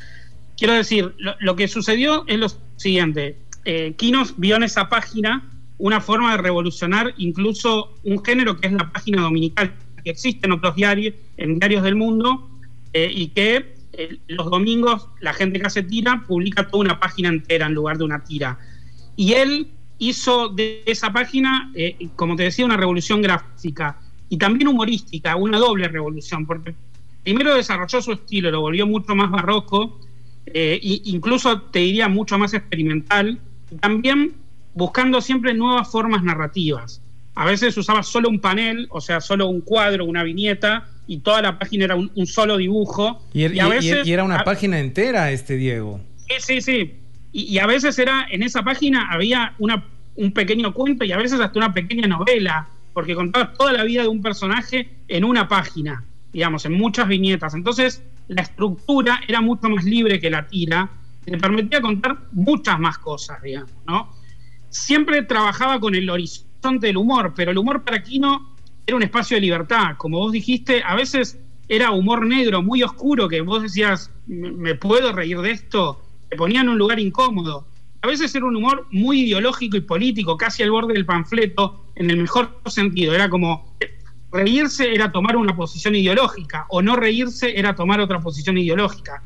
Quiero 0.58 0.74
decir, 0.74 1.13
lo, 1.18 1.56
que 1.56 1.68
sucedió 1.68 2.25
es 2.27 2.38
lo 2.38 2.48
siguiente, 2.75 3.38
eh, 3.65 3.94
Kinos 3.98 4.36
vio 4.38 4.58
en 4.58 4.63
esa 4.63 4.89
página 4.89 5.50
una 5.77 6.01
forma 6.01 6.32
de 6.32 6.42
revolucionar 6.42 7.13
incluso 7.18 7.96
un 8.03 8.24
género 8.24 8.58
que 8.58 8.68
es 8.68 8.74
la 8.74 8.92
página 8.92 9.22
dominical, 9.22 9.74
que 10.03 10.12
existe 10.12 10.46
en 10.46 10.53
otros 10.53 10.75
diarios, 10.75 11.15
en 11.38 11.60
diarios 11.60 11.84
del 11.84 11.96
mundo, 11.96 12.50
eh, 12.94 13.10
y 13.12 13.30
que 13.30 13.75
eh, 13.94 14.18
los 14.27 14.50
domingos 14.50 15.08
la 15.20 15.34
gente 15.34 15.60
que 15.60 15.68
hace 15.68 15.84
tira 15.84 16.24
publica 16.27 16.68
toda 16.68 16.82
una 16.82 17.00
página 17.00 17.30
entera 17.30 17.68
en 17.68 17.74
lugar 17.74 17.98
de 17.98 18.03
una 18.03 18.24
tira. 18.24 18.60
Y 19.15 19.34
él 19.34 19.68
hizo 20.00 20.50
de 20.50 20.84
esa 20.86 21.13
página, 21.13 21.72
eh, 21.75 22.10
como 22.15 22.36
te 22.36 22.44
decía, 22.44 22.65
una 22.65 22.77
revolución 22.77 23.22
gráfica 23.22 24.00
y 24.33 24.37
también 24.37 24.67
humorística, 24.67 25.35
una 25.35 25.59
doble 25.59 25.87
revolución, 25.87 26.47
porque 26.47 26.73
primero 27.21 27.53
desarrolló 27.53 28.01
su 28.01 28.13
estilo, 28.13 28.49
lo 28.49 28.61
volvió 28.61 28.87
mucho 28.87 29.13
más 29.13 29.29
barroco, 29.29 29.99
e 30.47 30.79
incluso 30.81 31.61
te 31.61 31.77
diría 31.77 32.09
mucho 32.09 32.39
más 32.39 32.55
experimental, 32.55 33.39
y 33.69 33.75
también 33.75 34.33
buscando 34.73 35.21
siempre 35.21 35.53
nuevas 35.53 35.91
formas 35.91 36.23
narrativas. 36.23 36.99
A 37.35 37.45
veces 37.45 37.77
usaba 37.77 38.01
solo 38.01 38.27
un 38.27 38.39
panel, 38.39 38.87
o 38.89 39.01
sea, 39.01 39.21
solo 39.21 39.45
un 39.45 39.61
cuadro, 39.61 40.03
una 40.05 40.23
viñeta, 40.23 40.89
y 41.05 41.19
toda 41.19 41.43
la 41.43 41.59
página 41.59 41.85
era 41.85 41.95
un, 41.95 42.25
solo 42.25 42.57
dibujo. 42.57 43.21
Y, 43.35 43.43
er, 43.43 43.53
era 44.03 44.23
una 44.23 44.43
página 44.43 44.79
entera 44.79 45.29
este 45.29 45.57
Diego. 45.57 46.01
Sí, 46.27 46.33
sí, 46.39 46.61
sí. 46.61 46.95
Y, 47.31 47.59
a 47.59 47.67
veces 47.67 47.99
era, 47.99 48.25
en 48.31 48.41
esa 48.41 48.63
página 48.63 49.11
había 49.11 49.53
una, 49.59 49.85
un 50.15 50.31
pequeño 50.31 50.73
cuento 50.73 51.05
y 51.05 51.11
a 51.11 51.17
veces 51.17 51.39
hasta 51.39 51.59
una 51.59 51.71
pequeña 51.71 52.07
novela, 52.07 52.67
porque 52.93 53.15
contaba 53.15 53.53
toda 53.53 53.73
la 53.73 53.83
vida 53.83 54.03
de 54.03 54.07
un 54.07 54.21
personaje 54.21 54.89
en 55.07 55.23
una 55.23 55.47
página, 55.47 56.03
digamos, 56.31 56.65
en 56.65 56.73
muchas 56.73 57.07
viñetas. 57.07 57.53
Entonces, 57.53 58.03
la 58.27 58.41
estructura 58.41 59.21
era 59.27 59.41
mucho 59.41 59.69
más 59.69 59.83
libre 59.83 60.19
que 60.19 60.29
la 60.29 60.47
tira, 60.47 60.89
le 61.25 61.38
permitía 61.38 61.81
contar 61.81 62.17
muchas 62.31 62.79
más 62.79 62.97
cosas, 62.97 63.41
digamos, 63.41 63.71
¿no? 63.85 64.13
Siempre 64.69 65.23
trabajaba 65.23 65.79
con 65.79 65.95
el 65.95 66.09
horizonte 66.09 66.88
del 66.88 66.97
humor, 66.97 67.33
pero 67.35 67.51
el 67.51 67.57
humor 67.57 67.83
para 67.83 68.01
Kino 68.03 68.53
era 68.85 68.97
un 68.97 69.03
espacio 69.03 69.38
de 69.38 69.41
libertad. 69.41 69.95
Como 69.97 70.19
vos 70.19 70.31
dijiste, 70.31 70.81
a 70.83 70.95
veces 70.95 71.39
era 71.69 71.91
humor 71.91 72.25
negro 72.25 72.62
muy 72.62 72.83
oscuro 72.83 73.27
que 73.27 73.41
vos 73.41 73.62
decías, 73.62 74.12
¿me 74.27 74.75
puedo 74.75 75.12
reír 75.13 75.39
de 75.39 75.51
esto? 75.51 76.01
Te 76.29 76.35
ponían 76.35 76.65
en 76.65 76.69
un 76.71 76.77
lugar 76.77 77.00
incómodo. 77.00 77.65
A 78.03 78.07
veces 78.07 78.36
era 78.36 78.45
un 78.45 78.57
humor 78.57 78.86
muy 78.91 79.22
ideológico 79.22 79.77
y 79.77 79.81
político, 79.81 80.36
casi 80.36 80.62
al 80.62 80.72
borde 80.72 80.93
del 80.93 81.05
panfleto, 81.05 81.86
en 81.95 82.10
el 82.10 82.17
mejor 82.17 82.60
sentido. 82.65 83.15
Era 83.15 83.29
como, 83.29 83.77
reírse 84.29 84.93
era 84.93 85.10
tomar 85.10 85.38
una 85.38 85.55
posición 85.55 85.95
ideológica, 85.95 86.65
o 86.67 86.81
no 86.81 86.98
reírse 86.98 87.57
era 87.57 87.75
tomar 87.75 88.01
otra 88.01 88.19
posición 88.19 88.57
ideológica. 88.57 89.24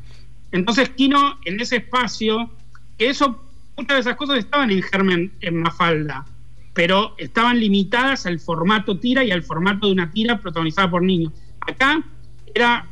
Entonces 0.52 0.90
Kino, 0.90 1.40
en 1.44 1.58
ese 1.58 1.78
espacio, 1.78 2.50
que 2.96 3.08
eso, 3.08 3.42
muchas 3.76 3.96
de 3.96 4.00
esas 4.00 4.16
cosas 4.16 4.38
estaban 4.38 4.70
en 4.70 4.80
germen 4.80 5.32
en 5.40 5.56
Mafalda, 5.56 6.24
pero 6.72 7.16
estaban 7.18 7.58
limitadas 7.58 8.26
al 8.26 8.38
formato 8.38 9.00
tira 9.00 9.24
y 9.24 9.32
al 9.32 9.42
formato 9.42 9.88
de 9.88 9.94
una 9.94 10.08
tira 10.12 10.38
protagonizada 10.38 10.88
por 10.88 11.02
niños. 11.02 11.32
Acá 11.60 12.00
era 12.54 12.86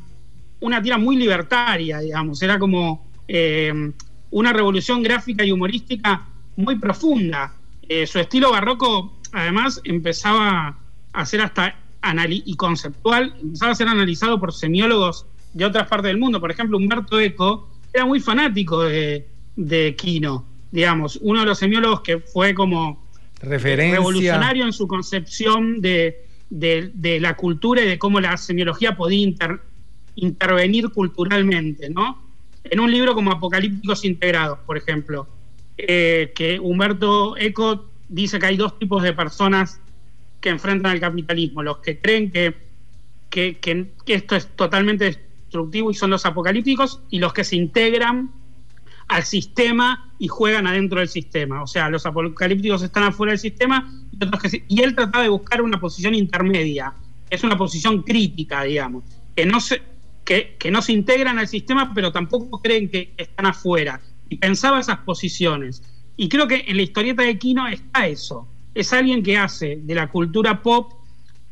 una 0.58 0.82
tira 0.82 0.98
muy 0.98 1.16
libertaria, 1.16 2.00
digamos, 2.00 2.42
era 2.42 2.58
como 2.58 3.06
eh, 3.28 3.92
una 4.30 4.52
revolución 4.52 5.02
gráfica 5.02 5.44
y 5.44 5.52
humorística 5.52 6.26
muy 6.56 6.76
profunda. 6.78 7.54
Eh, 7.88 8.06
su 8.06 8.18
estilo 8.18 8.50
barroco, 8.50 9.18
además, 9.32 9.80
empezaba 9.84 10.78
a 11.12 11.26
ser 11.26 11.40
hasta 11.40 11.76
y 12.28 12.54
conceptual, 12.54 13.34
empezaba 13.40 13.72
a 13.72 13.74
ser 13.74 13.88
analizado 13.88 14.38
por 14.38 14.52
semiólogos 14.52 15.26
de 15.54 15.64
otras 15.64 15.88
partes 15.88 16.08
del 16.10 16.18
mundo. 16.18 16.40
Por 16.40 16.52
ejemplo, 16.52 16.76
Humberto 16.76 17.18
Eco 17.18 17.68
era 17.92 18.04
muy 18.04 18.20
fanático 18.20 18.82
de, 18.82 19.26
de 19.56 19.96
Quino, 19.96 20.44
digamos, 20.70 21.18
uno 21.22 21.40
de 21.40 21.46
los 21.46 21.58
semiólogos 21.58 22.02
que 22.02 22.18
fue 22.18 22.54
como 22.54 23.06
revolucionario 23.40 24.64
en 24.64 24.72
su 24.72 24.86
concepción 24.86 25.80
de, 25.80 26.26
de, 26.50 27.18
la 27.20 27.34
cultura 27.36 27.82
y 27.82 27.88
de 27.88 27.98
cómo 27.98 28.20
la 28.20 28.36
semiología 28.36 28.96
podía 28.96 29.34
intervenir 30.14 30.90
culturalmente, 30.90 31.90
¿no? 31.90 32.25
En 32.70 32.80
un 32.80 32.90
libro 32.90 33.14
como 33.14 33.32
Apocalípticos 33.32 34.04
Integrados, 34.04 34.58
por 34.66 34.76
ejemplo, 34.76 35.26
eh, 35.78 36.32
que 36.34 36.58
Humberto 36.58 37.36
Eco 37.36 37.90
dice 38.08 38.38
que 38.38 38.46
hay 38.46 38.56
dos 38.56 38.78
tipos 38.78 39.02
de 39.02 39.12
personas 39.12 39.80
que 40.40 40.48
enfrentan 40.48 40.92
al 40.92 41.00
capitalismo, 41.00 41.62
los 41.62 41.78
que 41.78 41.98
creen 41.98 42.30
que, 42.30 42.54
que, 43.30 43.90
esto 44.06 44.36
es 44.36 44.48
totalmente 44.56 45.04
destructivo 45.04 45.90
y 45.90 45.94
son 45.94 46.10
los 46.10 46.24
apocalípticos, 46.24 47.00
y 47.10 47.18
los 47.18 47.32
que 47.32 47.44
se 47.44 47.56
integran 47.56 48.30
al 49.08 49.22
sistema 49.24 50.12
y 50.18 50.28
juegan 50.28 50.66
adentro 50.66 51.00
del 51.00 51.08
sistema. 51.08 51.62
O 51.62 51.66
sea, 51.66 51.88
los 51.90 52.06
apocalípticos 52.06 52.82
están 52.82 53.04
afuera 53.04 53.32
del 53.32 53.38
sistema 53.38 53.92
y, 54.12 54.24
otros 54.24 54.42
que 54.42 54.64
y 54.68 54.82
él 54.82 54.94
trataba 54.94 55.22
de 55.22 55.28
buscar 55.28 55.62
una 55.62 55.80
posición 55.80 56.14
intermedia, 56.14 56.94
es 57.28 57.44
una 57.44 57.56
posición 57.56 58.02
crítica, 58.02 58.62
digamos, 58.62 59.04
que 59.34 59.46
no 59.46 59.60
se, 59.60 59.82
que, 60.26 60.56
que 60.58 60.70
no 60.70 60.82
se 60.82 60.92
integran 60.92 61.38
al 61.38 61.48
sistema, 61.48 61.94
pero 61.94 62.12
tampoco 62.12 62.60
creen 62.60 62.90
que 62.90 63.14
están 63.16 63.46
afuera. 63.46 64.00
Y 64.28 64.36
pensaba 64.36 64.80
esas 64.80 64.98
posiciones. 64.98 65.82
Y 66.16 66.28
creo 66.28 66.48
que 66.48 66.64
en 66.66 66.76
la 66.76 66.82
historieta 66.82 67.22
de 67.22 67.38
Kino 67.38 67.66
está 67.68 68.06
eso. 68.06 68.48
Es 68.74 68.92
alguien 68.92 69.22
que 69.22 69.38
hace 69.38 69.78
de 69.82 69.94
la 69.94 70.08
cultura 70.08 70.62
pop 70.62 70.92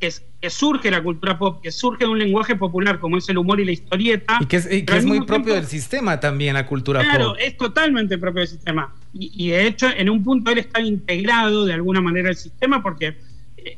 que, 0.01 0.09
es, 0.09 0.25
que, 0.41 0.51
surge 0.51 0.91
la 0.91 1.03
cultura 1.03 1.39
pop, 1.39 1.63
que 1.63 1.71
surge 1.71 2.05
de 2.05 2.11
un 2.11 2.19
lenguaje 2.19 2.57
popular 2.57 2.99
como 2.99 3.17
es 3.17 3.29
el 3.29 3.39
humor 3.39 3.61
y 3.61 3.65
la 3.65 3.73
historieta. 3.73 4.39
Y 4.41 4.47
que 4.47 4.57
es, 4.57 5.05
muy 5.05 5.21
propio 5.21 5.55
del 5.55 5.67
sistema 5.67 6.19
también 6.19 6.55
la 6.55 6.67
cultura 6.67 7.01
pop. 7.01 7.09
Claro, 7.09 7.37
es 7.37 7.57
totalmente 7.57 8.19
propio 8.19 8.41
del 8.41 8.49
sistema. 8.49 8.93
Y, 9.13 9.51
de 9.51 9.69
hecho, 9.69 9.87
en 9.89 10.11
un 10.11 10.25
punto 10.25 10.51
él 10.51 10.59
está 10.59 10.81
integrado 10.81 11.65
de 11.65 11.75
alguna 11.75 12.01
manera 12.01 12.29
al 12.31 12.37
sistema 12.37 12.83
porque 12.83 13.17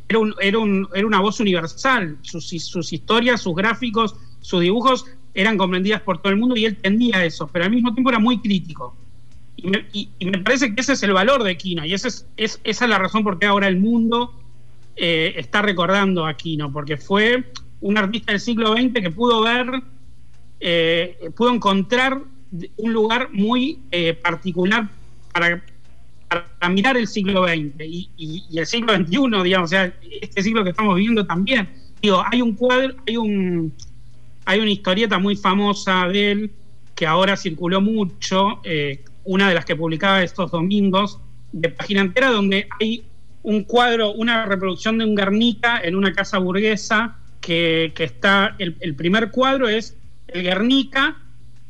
era, 0.09 0.19
un, 0.19 0.35
era, 0.41 0.59
un, 0.59 0.89
era 0.95 1.07
una 1.07 1.21
voz 1.21 1.39
universal. 1.41 2.17
Sus, 2.23 2.49
sus 2.49 2.93
historias, 2.93 3.43
sus 3.43 3.55
gráficos, 3.55 4.17
sus 4.47 4.61
dibujos 4.61 5.07
eran 5.35 5.59
comprendidas 5.59 6.01
por 6.03 6.19
todo 6.19 6.33
el 6.33 6.39
mundo 6.39 6.57
y 6.57 6.67
él 6.67 6.77
tendía 6.77 7.25
eso, 7.25 7.49
pero 7.49 7.65
al 7.65 7.73
mismo 7.73 7.93
tiempo 7.93 8.11
era 8.11 8.21
muy 8.21 8.39
crítico. 8.39 8.97
Y 9.57 9.67
me, 9.67 9.87
y 9.93 10.07
parece 10.45 10.73
que 10.73 10.81
ese 10.81 10.93
es 10.93 11.03
el 11.03 11.13
valor 11.13 11.43
de 11.43 11.57
Kino 11.57 11.85
y 11.85 11.95
ese 11.95 12.07
es, 12.09 12.27
es, 12.37 12.61
esa 12.63 12.85
es 12.85 12.89
la 12.89 12.99
razón 12.99 13.25
por 13.25 13.41
qué 13.41 13.47
ahora 13.47 13.67
el 13.67 13.81
mundo 13.81 14.33
eh, 14.95 15.35
está 15.37 15.63
recordando 15.63 16.27
a 16.27 16.31
Aquino, 16.31 16.73
porque 16.73 16.97
fue 16.97 17.45
un 17.81 17.99
artista 17.99 18.31
del 18.31 18.41
siglo 18.41 18.73
XX 18.75 18.93
que 19.03 19.11
pudo 19.11 19.43
ver, 19.43 19.83
eh, 20.61 21.29
pudo 21.37 21.53
encontrar 21.53 22.23
un 22.77 22.93
lugar 22.93 23.31
muy 23.33 23.81
eh, 23.91 24.15
particular 24.15 24.89
para, 25.33 25.61
para, 26.29 26.69
mirar 26.69 26.97
el 26.97 27.09
siglo 27.09 27.49
XX 27.49 27.81
y, 27.81 28.45
el 28.55 28.65
siglo 28.65 28.95
XXI, 28.95 29.43
digamos, 29.43 29.71
o 29.71 29.73
sea, 29.73 29.93
este 30.21 30.41
siglo 30.41 30.63
que 30.63 30.71
estamos 30.71 30.95
viviendo 30.95 31.27
también. 31.27 31.69
Digo, 32.01 32.23
hay 32.31 32.43
un 32.43 32.53
cuadro, 32.53 32.95
hay 33.09 33.17
un 33.17 33.73
hay 34.47 34.61
una 34.61 34.71
historieta 34.71 35.19
muy 35.19 35.37
famosa 35.37 36.09
de 36.09 36.31
él 36.33 36.51
que 36.95 37.07
ahora 37.07 37.37
circuló 37.37 37.83
mucho, 37.83 38.63
una 39.25 39.49
de 39.49 39.55
las 39.55 39.67
que 39.67 39.77
publicaba 39.77 40.23
estos 40.23 40.51
domingos, 40.51 41.21
de 41.53 41.69
página 41.69 42.01
entera, 42.01 42.31
donde 42.31 42.69
hay 42.81 43.05
un 43.43 43.63
cuadro, 43.63 44.13
una 44.13 44.45
reproducción 44.45 44.99
de 44.99 45.05
un 45.05 45.15
Guernica 45.15 45.81
en 45.83 45.95
una 45.95 46.13
casa 46.13 46.39
burguesa 46.39 47.17
que, 47.41 47.93
está, 47.97 48.57
el, 48.59 48.95
primer 48.97 49.31
cuadro 49.31 49.69
es 49.69 49.97
el 50.27 50.43
Guernica 50.43 51.17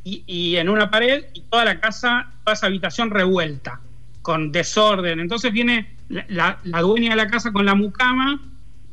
y, 0.03 0.57
en 0.57 0.69
una 0.69 0.91
pared 0.91 1.27
y 1.35 1.43
toda 1.43 1.65
la 1.65 1.79
casa, 1.79 2.33
toda 2.45 2.55
esa 2.55 2.67
habitación 2.67 3.11
revuelta, 3.11 3.81
con 4.23 4.53
desorden. 4.53 5.21
Entonces 5.21 5.53
viene 5.53 5.97
la, 6.09 6.59
dueña 6.65 7.11
de 7.11 7.17
la 7.17 7.27
casa 7.27 7.53
con 7.53 7.67
la 7.67 7.75
mucama, 7.75 8.41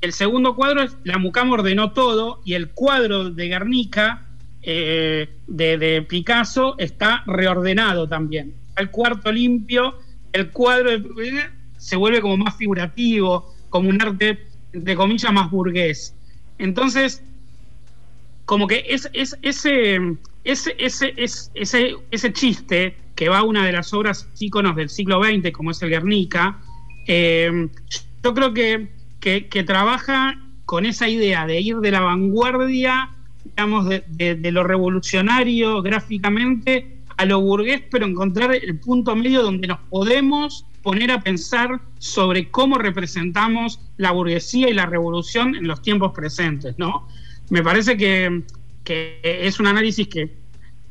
el 0.04 0.12
segundo 0.12 0.54
cuadro 0.54 0.82
es 0.84 0.98
la 1.06 1.18
mucama 1.18 1.54
ordenó 1.54 1.94
todo 1.94 2.42
y 2.44 2.56
el 2.56 2.72
cuadro 2.72 3.30
de 3.30 3.48
Guernica 3.48 4.28
eh, 4.62 5.30
de, 5.48 6.02
Picasso 6.02 6.76
está 6.78 7.24
reordenado 7.26 8.10
también. 8.10 8.54
El 8.76 8.92
cuarto 8.92 9.32
limpio, 9.32 9.98
el 10.34 10.50
cuadro 10.52 10.92
de 10.92 11.50
se 11.78 11.96
vuelve 11.96 12.20
como 12.20 12.36
más 12.36 12.58
figurativo, 12.58 13.54
como 13.70 13.88
un 13.88 14.02
arte, 14.02 14.46
de 14.74 14.96
comillas, 14.96 15.32
más 15.32 15.50
burgués. 15.50 16.14
Entonces, 16.58 17.24
como 18.44 18.68
que 18.68 18.84
es, 18.90 19.10
ese, 19.14 19.38
ese, 19.42 20.18
ese, 20.44 21.14
ese, 21.56 21.96
ese, 22.12 22.34
chiste 22.34 22.98
que 23.16 23.30
va 23.30 23.40
a 23.40 23.44
una 23.44 23.66
de 23.66 23.72
las 23.72 23.94
obras 23.94 24.28
íconos 24.38 24.76
del 24.76 24.90
siglo 24.90 25.24
XX, 25.24 25.52
como 25.54 25.72
es 25.72 25.82
el 25.82 25.92
Guernica, 25.92 26.60
eh, 27.08 27.70
yo 28.22 28.34
creo 28.34 28.54
que, 28.54 29.03
que, 29.24 29.64
trabaja 29.64 30.38
con 30.66 30.86
esa 30.86 31.08
idea 31.08 31.48
de 31.48 31.62
ir 31.62 31.78
de 31.78 31.92
la 31.92 32.02
vanguardia, 32.02 33.10
digamos, 33.46 33.88
de, 33.88 34.52
lo 34.52 34.64
revolucionario 34.64 35.82
gráficamente 35.82 36.98
a 37.16 37.26
lo 37.26 37.40
burgués, 37.40 37.84
pero 37.90 38.06
encontrar 38.06 38.54
el 38.54 38.80
punto 38.80 39.16
medio 39.16 39.42
donde 39.42 39.68
nos 39.68 39.80
podemos 39.90 40.66
poner 40.82 41.12
a 41.12 41.22
pensar 41.22 41.80
sobre 42.00 42.50
cómo 42.50 42.78
representamos 42.78 43.80
la 43.96 44.12
burguesía 44.12 44.70
y 44.70 44.74
la 44.74 44.88
revolución 44.88 45.56
en 45.56 45.68
los 45.68 45.82
tiempos 45.82 46.12
presentes, 46.12 46.78
¿no? 46.78 47.08
Me 47.50 47.64
parece 47.64 47.96
que, 47.96 48.44
es 49.24 49.60
un 49.62 49.68
análisis 49.68 50.10
que, 50.10 50.36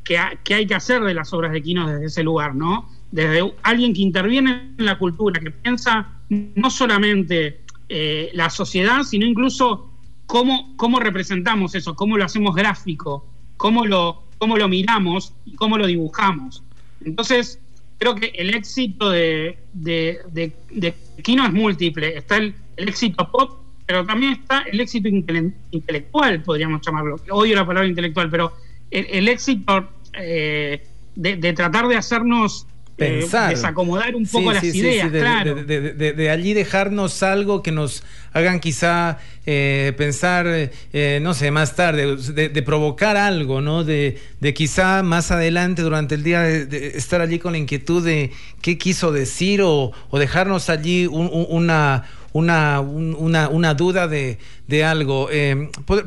que, 0.05 0.17
hay 0.55 0.67
que 0.67 0.75
hacer 0.75 1.03
de 1.03 1.13
las 1.13 1.35
obras 1.35 1.53
de 1.53 1.61
Quino 1.61 1.87
desde 1.87 2.07
ese 2.07 2.23
lugar, 2.23 2.55
¿no? 2.55 2.89
Desde 3.11 3.53
alguien 3.63 3.93
que 3.93 4.01
interviene 4.01 4.73
en 4.79 4.87
la 4.87 4.97
cultura, 4.97 5.39
que 5.39 5.51
piensa 5.51 6.09
no 6.31 6.71
solamente 6.71 7.62
eh, 7.89 8.31
la 8.35 8.51
sociedad, 8.51 9.03
sino 9.03 9.27
incluso 9.27 9.91
cómo, 10.27 10.75
cómo 10.77 11.01
representamos 11.01 11.75
eso, 11.75 11.95
cómo 11.95 12.17
lo 12.17 12.25
hacemos 12.25 12.55
gráfico, 12.55 13.27
cómo 13.57 13.85
lo, 13.87 14.25
cómo 14.39 14.57
lo 14.57 14.69
miramos 14.69 15.35
y 15.45 15.55
cómo 15.55 15.79
lo 15.79 15.87
dibujamos. 15.87 16.63
Entonces, 17.05 17.59
creo 17.99 18.15
que 18.17 18.33
el 18.35 18.55
éxito 18.55 19.11
de, 19.11 19.59
de, 19.73 20.95
Kino 21.23 21.47
es 21.47 21.53
múltiple. 21.53 22.17
Está 22.17 22.39
el, 22.39 22.55
éxito 22.77 23.31
pop, 23.31 23.61
pero 23.87 24.05
también 24.05 24.33
está 24.33 24.63
el 24.63 24.81
éxito 24.81 25.09
intelectual, 25.09 26.43
podríamos 26.43 26.81
llamarlo. 26.81 27.21
Odio 27.31 27.55
la 27.55 27.65
palabra 27.65 27.89
intelectual, 27.89 28.29
pero 28.29 28.55
el, 28.91 29.29
éxito 29.29 29.89
eh, 30.15 30.85
de, 31.15 31.53
tratar 31.53 31.87
de 31.87 31.97
hacernos 31.97 32.67
eh, 32.99 33.27
desacomodar 33.49 34.15
un 34.15 34.27
poco 34.27 34.53
las 34.53 34.63
ideas, 34.65 35.11
de, 35.11 36.31
allí 36.31 36.55
dejarnos 36.55 37.23
algo 37.23 37.63
que 37.63 37.73
nos 37.73 38.05
hagan 38.33 38.61
quizá 38.61 39.19
eh, 39.47 39.93
pensar, 39.97 40.47
eh, 40.47 41.19
no 41.23 41.35
sé, 41.35 41.51
más 41.51 41.75
tarde, 41.75 42.17
de, 42.17 42.63
provocar 42.63 43.17
algo, 43.17 43.61
¿no? 43.61 43.85
De, 43.85 44.21
quizá 44.55 45.03
más 45.03 45.31
adelante 45.31 45.83
durante 45.83 46.15
el 46.15 46.23
día 46.23 46.43
de, 46.43 46.93
estar 46.95 47.21
allí 47.21 47.39
con 47.39 47.53
la 47.53 47.59
inquietud 47.59 48.05
de 48.05 48.31
qué 48.61 48.79
quiso 48.79 49.11
decir 49.11 49.63
o, 49.63 49.93
dejarnos 50.13 50.69
allí 50.69 51.07
una, 51.07 52.05
una, 52.33 52.81
una, 52.81 53.49
una, 53.49 53.75
duda 53.75 54.07
de, 54.07 54.39
algo. 54.85 55.29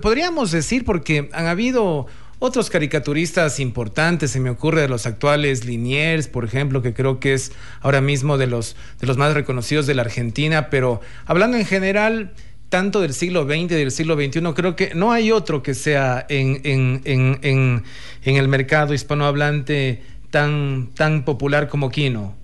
podríamos 0.01 0.51
decir, 0.51 0.85
porque 0.85 1.29
han 1.33 1.47
habido 1.47 2.07
otros 2.39 2.69
caricaturistas 2.69 3.59
importantes, 3.59 4.31
se 4.31 4.39
me 4.39 4.49
ocurre 4.49 4.81
de 4.81 4.87
los 4.87 5.05
actuales 5.05 5.65
Liniers, 5.65 6.27
por 6.27 6.45
ejemplo, 6.45 6.81
que 6.81 6.93
creo 6.93 7.19
que 7.19 7.33
es 7.33 7.51
ahora 7.81 8.01
mismo 8.01 8.37
de 8.37 8.47
los, 8.47 8.75
de 8.99 9.07
los 9.07 9.17
más 9.17 9.33
reconocidos 9.33 9.87
de 9.87 9.95
la 9.95 10.01
Argentina, 10.01 10.69
pero 10.69 11.01
hablando 11.25 11.57
en 11.57 11.65
general, 11.65 12.33
tanto 12.69 13.01
del 13.01 13.13
siglo 13.13 13.45
XX 13.45 13.53
y 13.53 13.67
del 13.67 13.91
siglo 13.91 14.15
XXI, 14.15 14.41
creo 14.53 14.75
que 14.75 14.93
no 14.95 15.11
hay 15.11 15.31
otro 15.31 15.63
que 15.63 15.73
sea 15.73 16.25
en, 16.29 16.61
en, 16.63 17.01
en, 17.05 17.83
en 18.23 18.35
el 18.35 18.47
mercado 18.47 18.93
hispanohablante 18.93 20.01
tan, 20.29 20.89
tan 20.93 21.23
popular 21.23 21.69
como 21.69 21.89
Kino. 21.89 22.35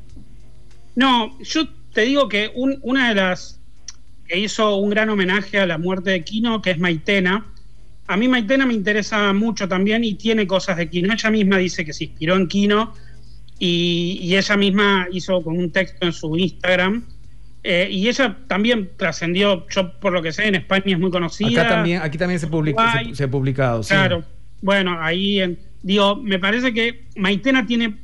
No, 0.95 1.37
yo 1.41 1.67
te 1.93 2.01
digo 2.01 2.29
que 2.29 2.51
una 2.53 3.09
de 3.09 3.15
las 3.15 3.59
que 4.27 4.39
hizo 4.39 4.77
un 4.77 4.89
gran 4.89 5.09
homenaje 5.09 5.59
a 5.59 5.65
la 5.65 5.77
muerte 5.77 6.11
de 6.11 6.23
Kino, 6.23 6.61
que 6.61 6.71
es 6.71 6.79
Maitena, 6.79 7.45
a 8.11 8.17
mí 8.17 8.27
Maitena 8.27 8.65
me 8.65 8.73
interesa 8.73 9.31
mucho 9.31 9.69
también 9.69 10.03
y 10.03 10.15
tiene 10.15 10.45
cosas 10.45 10.75
de 10.75 10.89
Kino. 10.89 11.13
Ella 11.13 11.31
misma 11.31 11.57
dice 11.57 11.85
que 11.85 11.93
se 11.93 12.03
inspiró 12.05 12.35
en 12.35 12.47
Kino 12.47 12.93
y, 13.57 14.35
ella 14.35 14.57
misma 14.57 15.07
hizo 15.13 15.41
con 15.41 15.57
un 15.57 15.71
texto 15.71 16.05
en 16.05 16.11
su 16.11 16.35
Instagram. 16.35 17.05
Eh, 17.63 17.87
y 17.89 18.09
ella 18.09 18.37
también 18.47 18.89
trascendió, 18.97 19.65
yo 19.69 19.97
por 19.99 20.11
lo 20.11 20.21
que 20.21 20.33
sé, 20.33 20.47
en 20.47 20.55
España 20.55 20.83
es 20.87 20.99
muy 20.99 21.09
conocida. 21.09 21.61
Acá 21.61 21.75
también, 21.75 22.01
aquí 22.01 22.17
también 22.17 22.39
se, 22.39 22.47
se, 23.13 23.23
ha 23.23 23.31
publicado. 23.31 23.81
Claro, 23.83 24.25
bueno, 24.61 24.97
ahí 24.99 25.39
en, 25.39 25.57
digo, 25.81 26.17
me 26.17 26.37
parece 26.37 26.73
que 26.73 27.05
Maitena 27.15 27.65
tiene 27.65 27.95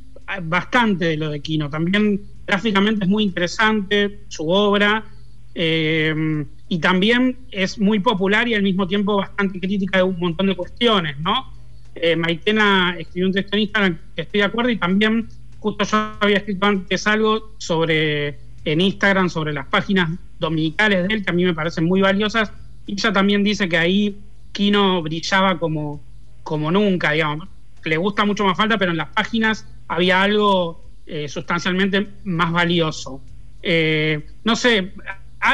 bastante 0.44 1.06
de 1.06 1.18
lo 1.18 1.32
de 1.32 1.42
Kino. 1.42 1.70
También 1.70 2.22
gráficamente 2.46 3.04
es 3.04 3.10
muy 3.10 3.24
interesante 3.24 4.22
su 4.30 4.48
obra. 4.48 5.04
Eh, 5.54 6.46
y 6.70 6.80
también 6.80 7.38
es 7.52 7.80
muy 7.80 8.00
popular 8.00 8.48
y 8.48 8.54
al 8.54 8.64
mismo 8.64 8.88
tiempo 8.88 9.18
bastante 9.18 9.60
crítica 9.60 9.98
de 9.98 10.04
un 10.04 10.20
montón 10.20 10.48
de 10.48 10.56
cuestiones, 10.56 11.18
¿no? 11.20 11.54
Eh, 11.96 12.16
Maitena 12.16 12.96
escribió 13.00 13.28
un 13.28 13.34
texto 13.34 13.56
en 13.56 13.62
Instagram 13.64 13.98
estoy 14.16 14.42
de 14.42 14.46
acuerdo 14.46 14.70
y 14.70 14.78
también 14.78 15.28
justo 15.60 15.84
yo 15.84 16.12
había 16.20 16.38
escrito 16.38 16.66
antes 16.66 17.08
algo 17.08 17.56
sobre 17.58 18.38
en 18.66 18.82
Instagram 18.82 19.30
sobre 19.30 19.54
las 19.54 19.66
páginas 19.68 20.12
dominicales 20.40 21.08
de 21.08 21.16
él 21.16 21.26
que 21.26 21.32
a 21.32 21.34
mí 21.34 21.44
me 21.44 21.54
parecen 21.56 21.86
muy 21.86 22.02
valiosas 22.02 22.52
y 22.86 22.94
ella 22.94 23.12
también 23.12 23.44
dice 23.44 23.68
que 23.68 23.78
ahí 23.78 24.18
Kino 24.52 25.02
brillaba 25.02 25.60
como, 25.60 26.02
como 26.44 26.72
nunca, 26.72 27.12
digamos, 27.12 27.48
le 27.84 27.98
gusta 27.98 28.26
mucho 28.26 28.46
más 28.46 28.58
falta, 28.58 28.78
pero 28.78 28.92
en 28.92 28.98
las 28.98 29.10
páginas 29.10 29.66
había 29.88 30.22
algo 30.22 30.84
eh, 31.06 31.28
sustancialmente 31.28 32.08
más 32.24 32.52
valioso. 32.52 33.22
Eh, 33.62 34.26
no 34.44 34.56
sé, 34.56 34.94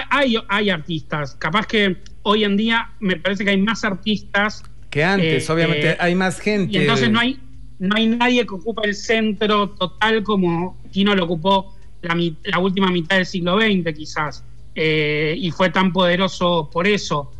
hay, 0.10 0.36
hay 0.50 0.70
artistas, 0.70 1.36
capaz 1.36 1.68
que 1.68 1.98
hoy 2.24 2.44
en 2.44 2.58
día 2.58 2.90
me 3.00 3.18
parece 3.18 3.44
que 3.44 3.52
hay 3.52 3.62
más 3.62 3.84
artistas. 3.84 4.64
Que 4.90 5.04
antes, 5.04 5.48
eh, 5.48 5.52
obviamente, 5.52 5.90
eh, 5.92 5.98
hay 6.00 6.16
más 6.16 6.40
gente. 6.40 6.74
Y 6.74 6.82
entonces 6.82 7.10
no 7.10 7.20
hay, 7.20 7.40
no 7.80 7.96
hay 7.96 8.08
nadie 8.08 8.46
que 8.46 8.54
ocupe 8.54 8.88
el 8.88 8.96
centro 8.96 9.70
total 9.72 10.24
como 10.24 10.78
Kino 10.92 11.16
lo 11.16 11.26
ocupó 11.26 11.76
la, 12.02 12.18
la 12.44 12.60
última 12.60 12.92
mitad 12.92 13.18
del 13.18 13.26
siglo 13.26 13.60
XX, 13.60 13.94
quizás. 13.96 14.44
Eh, 14.76 15.36
y 15.38 15.52
fue 15.52 15.70
tan 15.70 15.92
poderoso 15.94 16.70
por 16.72 16.88
eso. 16.88 17.32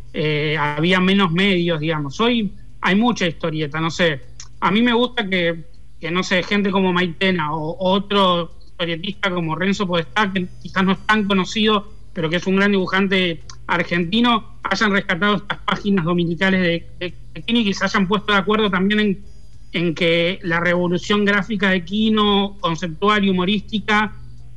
había 0.58 1.00
menos 1.00 1.32
medios, 1.32 1.80
digamos. 1.80 2.20
Hoy 2.20 2.52
hay 2.80 2.94
mucha 2.94 3.26
historieta, 3.26 3.80
no 3.80 3.90
sé. 3.90 4.20
A 4.60 4.70
mí 4.70 4.82
me 4.82 4.92
gusta 4.92 5.28
que, 5.28 5.64
que 6.00 6.10
no 6.10 6.22
sé, 6.22 6.42
gente 6.42 6.70
como 6.70 6.92
Maitena 6.92 7.54
o, 7.54 7.76
otro 7.78 8.52
historietista 8.66 9.30
como 9.30 9.56
Renzo 9.56 9.86
Podestá, 9.86 10.32
que 10.32 10.46
quizás 10.62 10.84
no 10.84 10.92
es 10.92 10.98
tan 11.06 11.24
conocido, 11.24 11.93
pero 12.14 12.30
que 12.30 12.36
es 12.36 12.46
un 12.46 12.56
gran 12.56 12.70
dibujante 12.70 13.42
argentino, 13.66 14.58
hayan 14.62 14.92
rescatado 14.92 15.36
estas 15.36 15.58
páginas 15.58 16.04
dominicales 16.04 16.60
de, 16.60 16.86
de, 17.00 17.42
Kino 17.42 17.58
y 17.58 17.64
que 17.64 17.74
se 17.74 17.84
hayan 17.84 18.06
puesto 18.06 18.32
de 18.32 18.38
acuerdo 18.38 18.70
también 18.70 19.24
en, 19.72 19.94
que 19.94 20.38
la 20.42 20.60
revolución 20.60 21.24
gráfica 21.24 21.70
de 21.70 21.84
Kino, 21.84 22.56
conceptual 22.60 23.24
y 23.24 23.30
humorística, 23.30 24.12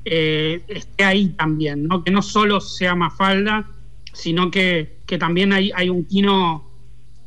eh, 0.06 0.62
esté 0.68 1.04
ahí 1.04 1.30
también, 1.30 1.88
¿no? 1.88 2.04
que 2.04 2.12
no 2.12 2.22
solo 2.22 2.62
sea 2.62 2.94
Mafalda, 2.94 3.68
sino 4.14 4.52
que, 4.52 4.98
también 5.20 5.54
hay, 5.54 5.72
hay 5.74 5.90
un 5.90 6.06
Kino 6.06 6.68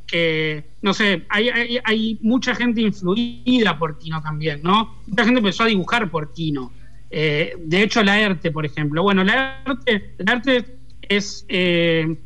que, 0.06 0.64
no 0.82 0.94
sé, 0.94 1.24
hay, 1.28 1.78
hay, 1.84 2.18
mucha 2.20 2.54
gente 2.54 2.80
influida 2.80 3.78
por 3.78 3.98
Kino 3.98 4.20
también, 4.20 4.60
¿no? 4.62 4.96
Mucha 5.06 5.24
gente 5.24 5.38
empezó 5.38 5.62
a 5.62 5.66
dibujar 5.66 6.10
por 6.10 6.32
Kino. 6.32 6.72
Eh, 7.10 7.54
de 7.58 7.82
hecho, 7.82 8.02
la 8.02 8.20
ERTE, 8.20 8.50
por 8.52 8.64
ejemplo. 8.64 9.02
Bueno, 9.02 9.24
la 9.24 9.62
ERTE, 9.66 10.64
es 11.02 11.44
eh, 11.48 12.16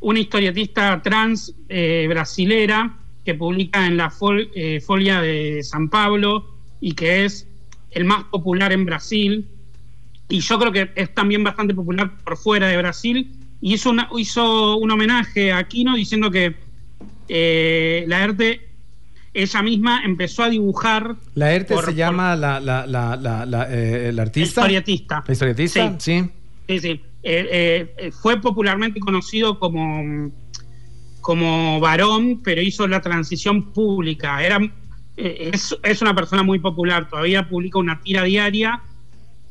una 0.00 0.20
historietista 0.20 1.02
trans 1.02 1.52
eh, 1.68 2.06
brasilera 2.08 2.96
que 3.24 3.34
publica 3.34 3.86
en 3.86 3.96
la 3.96 4.08
Folia 4.10 5.20
de 5.20 5.62
San 5.64 5.88
Pablo 5.88 6.46
y 6.80 6.92
que 6.92 7.24
es 7.24 7.48
el 7.90 8.04
más 8.04 8.24
popular 8.24 8.72
en 8.72 8.84
Brasil. 8.84 9.46
Y 10.28 10.40
yo 10.40 10.58
creo 10.60 10.70
que 10.70 10.90
es 10.94 11.12
también 11.12 11.42
bastante 11.42 11.74
popular 11.74 12.18
por 12.22 12.36
fuera 12.36 12.68
de 12.68 12.76
Brasil. 12.76 13.32
Y 13.60 13.74
hizo, 13.74 13.92
hizo 14.16 14.76
un 14.76 14.90
homenaje 14.92 15.50
a 15.50 15.58
Aquino 15.58 15.96
diciendo 15.96 16.30
que 16.30 16.54
la 18.06 18.24
ERTE 18.24 18.69
ella 19.32 19.62
misma 19.62 20.02
empezó 20.04 20.42
a 20.42 20.50
dibujar. 20.50 21.16
¿La 21.34 21.52
ERTE 21.52 21.76
se 21.82 21.94
llama 21.94 22.34
la, 22.34 22.58
la, 22.60 22.86
la, 22.86 23.16
la 23.16 23.66
eh, 23.70 24.14
artista? 24.18 24.62
Historietista. 24.62 25.24
¿La 25.26 25.32
historietista? 25.32 25.94
Sí. 25.98 26.24
Sí, 26.68 26.78
sí. 26.78 27.00
Eh, 27.22 27.92
eh, 27.96 28.12
fue 28.12 28.40
popularmente 28.40 28.98
conocido 28.98 29.58
como, 29.58 30.30
como 31.20 31.78
varón, 31.80 32.40
pero 32.42 32.60
hizo 32.60 32.88
la 32.88 33.00
transición 33.00 33.72
pública. 33.72 34.42
Era, 34.44 34.58
es, 35.16 35.76
es, 35.82 36.02
una 36.02 36.14
persona 36.14 36.42
muy 36.42 36.58
popular, 36.58 37.08
todavía 37.08 37.48
publica 37.48 37.78
una 37.78 38.00
tira 38.00 38.24
diaria. 38.24 38.82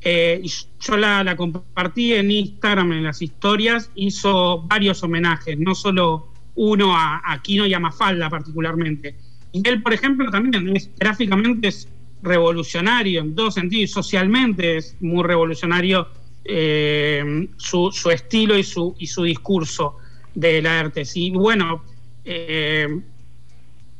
yo 0.01 0.97
la, 0.97 1.23
la 1.23 1.35
compartí 1.37 2.13
en 2.13 2.31
Instagram, 2.31 2.91
en 2.93 3.03
las 3.03 3.21
historias, 3.21 3.91
hizo 3.95 4.63
varios 4.63 5.03
homenajes, 5.03 5.57
no 5.57 5.73
solo 5.75 6.33
uno 6.55 6.97
a, 6.97 7.21
a 7.23 7.41
Kino 7.41 7.65
y 7.65 7.73
a 7.73 7.79
Mafalda 7.79 8.29
particularmente 8.29 9.28
y 9.51 9.67
él, 9.67 9.81
por 9.81 9.93
ejemplo, 9.93 10.29
también 10.29 10.75
es, 10.75 10.89
gráficamente 10.97 11.69
es 11.69 11.87
revolucionario 12.21 13.21
en 13.21 13.35
todo 13.35 13.49
sentido 13.51 13.83
y 13.83 13.87
socialmente 13.87 14.77
es 14.77 14.95
muy 14.99 15.23
revolucionario 15.23 16.07
eh, 16.43 17.47
su, 17.57 17.91
estilo 18.11 18.57
y 18.57 18.63
su, 18.63 18.95
y 18.99 19.07
su 19.07 19.23
discurso 19.23 19.97
de 20.35 20.61
la 20.61 20.79
arte. 20.79 21.03
Y 21.15 21.31
bueno, 21.31 21.83
eh, 22.25 22.87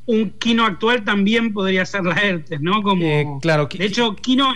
un 0.06 0.30
Kino 0.32 0.66
actual 0.66 1.04
también 1.04 1.54
podría 1.54 1.86
ser 1.86 2.04
la 2.04 2.16
ERTES, 2.16 2.62
¿no? 2.62 2.82
Como, 2.82 3.06
eh, 3.06 3.26
claro. 3.42 3.68
De 3.72 3.86
hecho, 3.86 4.16
Kino 4.16 4.54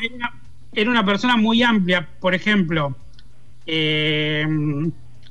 era, 0.74 0.90
una 0.90 1.06
persona 1.06 1.38
muy 1.38 1.64
amplia, 1.64 2.08
por 2.20 2.34
ejemplo, 2.34 2.96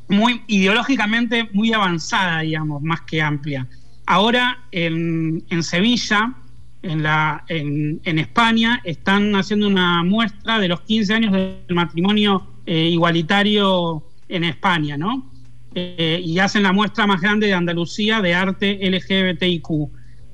muy 0.08 0.42
ideológicamente 0.46 1.48
muy 1.52 1.72
avanzada, 1.72 2.40
digamos, 2.40 2.82
más 2.82 3.02
que 3.02 3.20
amplia. 3.20 3.66
Ahora 4.06 4.64
en, 4.72 5.42
Sevilla, 5.62 6.34
en, 6.82 7.02
la, 7.02 7.44
en, 7.48 8.18
España, 8.18 8.80
están 8.84 9.34
haciendo 9.36 9.68
una 9.68 10.02
muestra 10.02 10.58
de 10.58 10.68
los 10.68 10.80
15 10.82 11.14
años 11.14 11.32
del 11.32 11.62
matrimonio 11.70 12.46
eh, 12.66 12.88
igualitario 12.88 14.04
en 14.28 14.44
España, 14.44 14.96
¿no? 14.96 15.30
Eh, 15.74 16.20
y 16.22 16.38
hacen 16.38 16.64
la 16.64 16.72
muestra 16.72 17.06
más 17.06 17.20
grande 17.20 17.46
de 17.46 17.54
Andalucía 17.54 18.20
de 18.20 18.34
arte 18.34 18.78
LGBTIQ. 18.82 19.68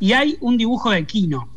Y 0.01 0.13
hay 0.13 0.37
un 0.41 0.57
dibujo 0.57 0.91
de 0.91 1.07
Quino. 1.07 1.49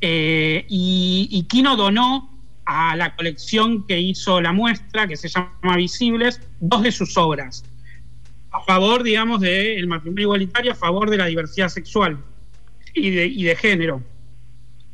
Eh, 0.00 0.64
y, 0.68 1.28
y 1.30 1.42
Quino 1.44 1.76
donó 1.76 2.30
a 2.64 2.96
la 2.96 3.14
colección 3.14 3.86
que 3.86 4.00
hizo 4.00 4.40
la 4.40 4.52
muestra, 4.52 5.06
que 5.06 5.16
se 5.16 5.28
llama 5.28 5.76
Visibles, 5.76 6.40
dos 6.60 6.82
de 6.82 6.92
sus 6.92 7.16
obras 7.16 7.64
a 8.52 8.60
favor, 8.60 9.02
digamos, 9.02 9.40
del 9.40 9.86
matrimonio 9.86 10.22
igualitario, 10.22 10.72
a 10.72 10.74
favor 10.74 11.10
de 11.10 11.16
la 11.16 11.26
diversidad 11.26 11.68
sexual 11.68 12.18
y 12.94 13.10
de, 13.10 13.26
y 13.26 13.44
de 13.44 13.56
género. 13.56 14.02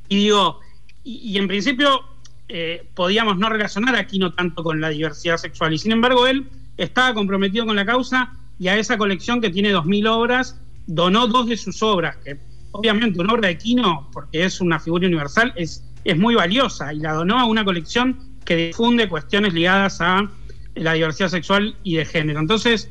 Y 0.09 0.17
digo, 0.17 0.61
y, 1.05 1.37
en 1.39 1.49
principio 1.49 2.03
eh, 2.49 2.87
podíamos 2.95 3.39
no 3.39 3.49
relacionar 3.49 3.97
aquí 3.97 4.19
no 4.19 4.33
tanto 4.33 4.63
con 4.63 4.81
la 4.81 4.91
diversidad 4.91 5.37
sexual, 5.37 5.73
y 5.73 5.79
sin 5.79 5.93
embargo 5.93 6.27
él 6.27 6.49
estaba 6.77 7.13
comprometido 7.15 7.67
con 7.67 7.77
la 7.77 7.85
causa 7.85 8.33
y 8.59 8.69
a 8.69 8.77
esa 8.77 8.97
colección 8.97 9.41
que 9.41 9.51
tiene 9.51 9.75
2.000 9.75 10.09
obras, 10.09 10.61
donó 10.87 11.27
dos 11.27 11.49
de 11.49 11.57
sus 11.57 11.83
obras, 11.83 12.17
que 12.19 12.39
obviamente 12.73 13.21
una 13.21 13.35
obra 13.35 13.49
de 13.49 13.59
Quino, 13.59 14.09
porque 14.13 14.45
es 14.45 14.61
una 14.61 14.79
figura 14.79 15.07
universal, 15.07 15.53
es, 15.57 15.85
es 16.05 16.17
muy 16.17 16.35
valiosa, 16.35 16.93
y 16.93 17.01
la 17.01 17.13
donó 17.13 17.39
a 17.39 17.45
una 17.45 17.65
colección 17.65 18.19
que 18.45 18.57
difunde 18.57 19.09
cuestiones 19.09 19.53
ligadas 19.53 20.01
a 20.01 20.29
la 20.75 20.93
diversidad 20.95 21.29
sexual 21.29 21.77
y 21.83 21.97
de 21.97 22.05
género. 22.05 22.41
Entonces, 22.41 22.91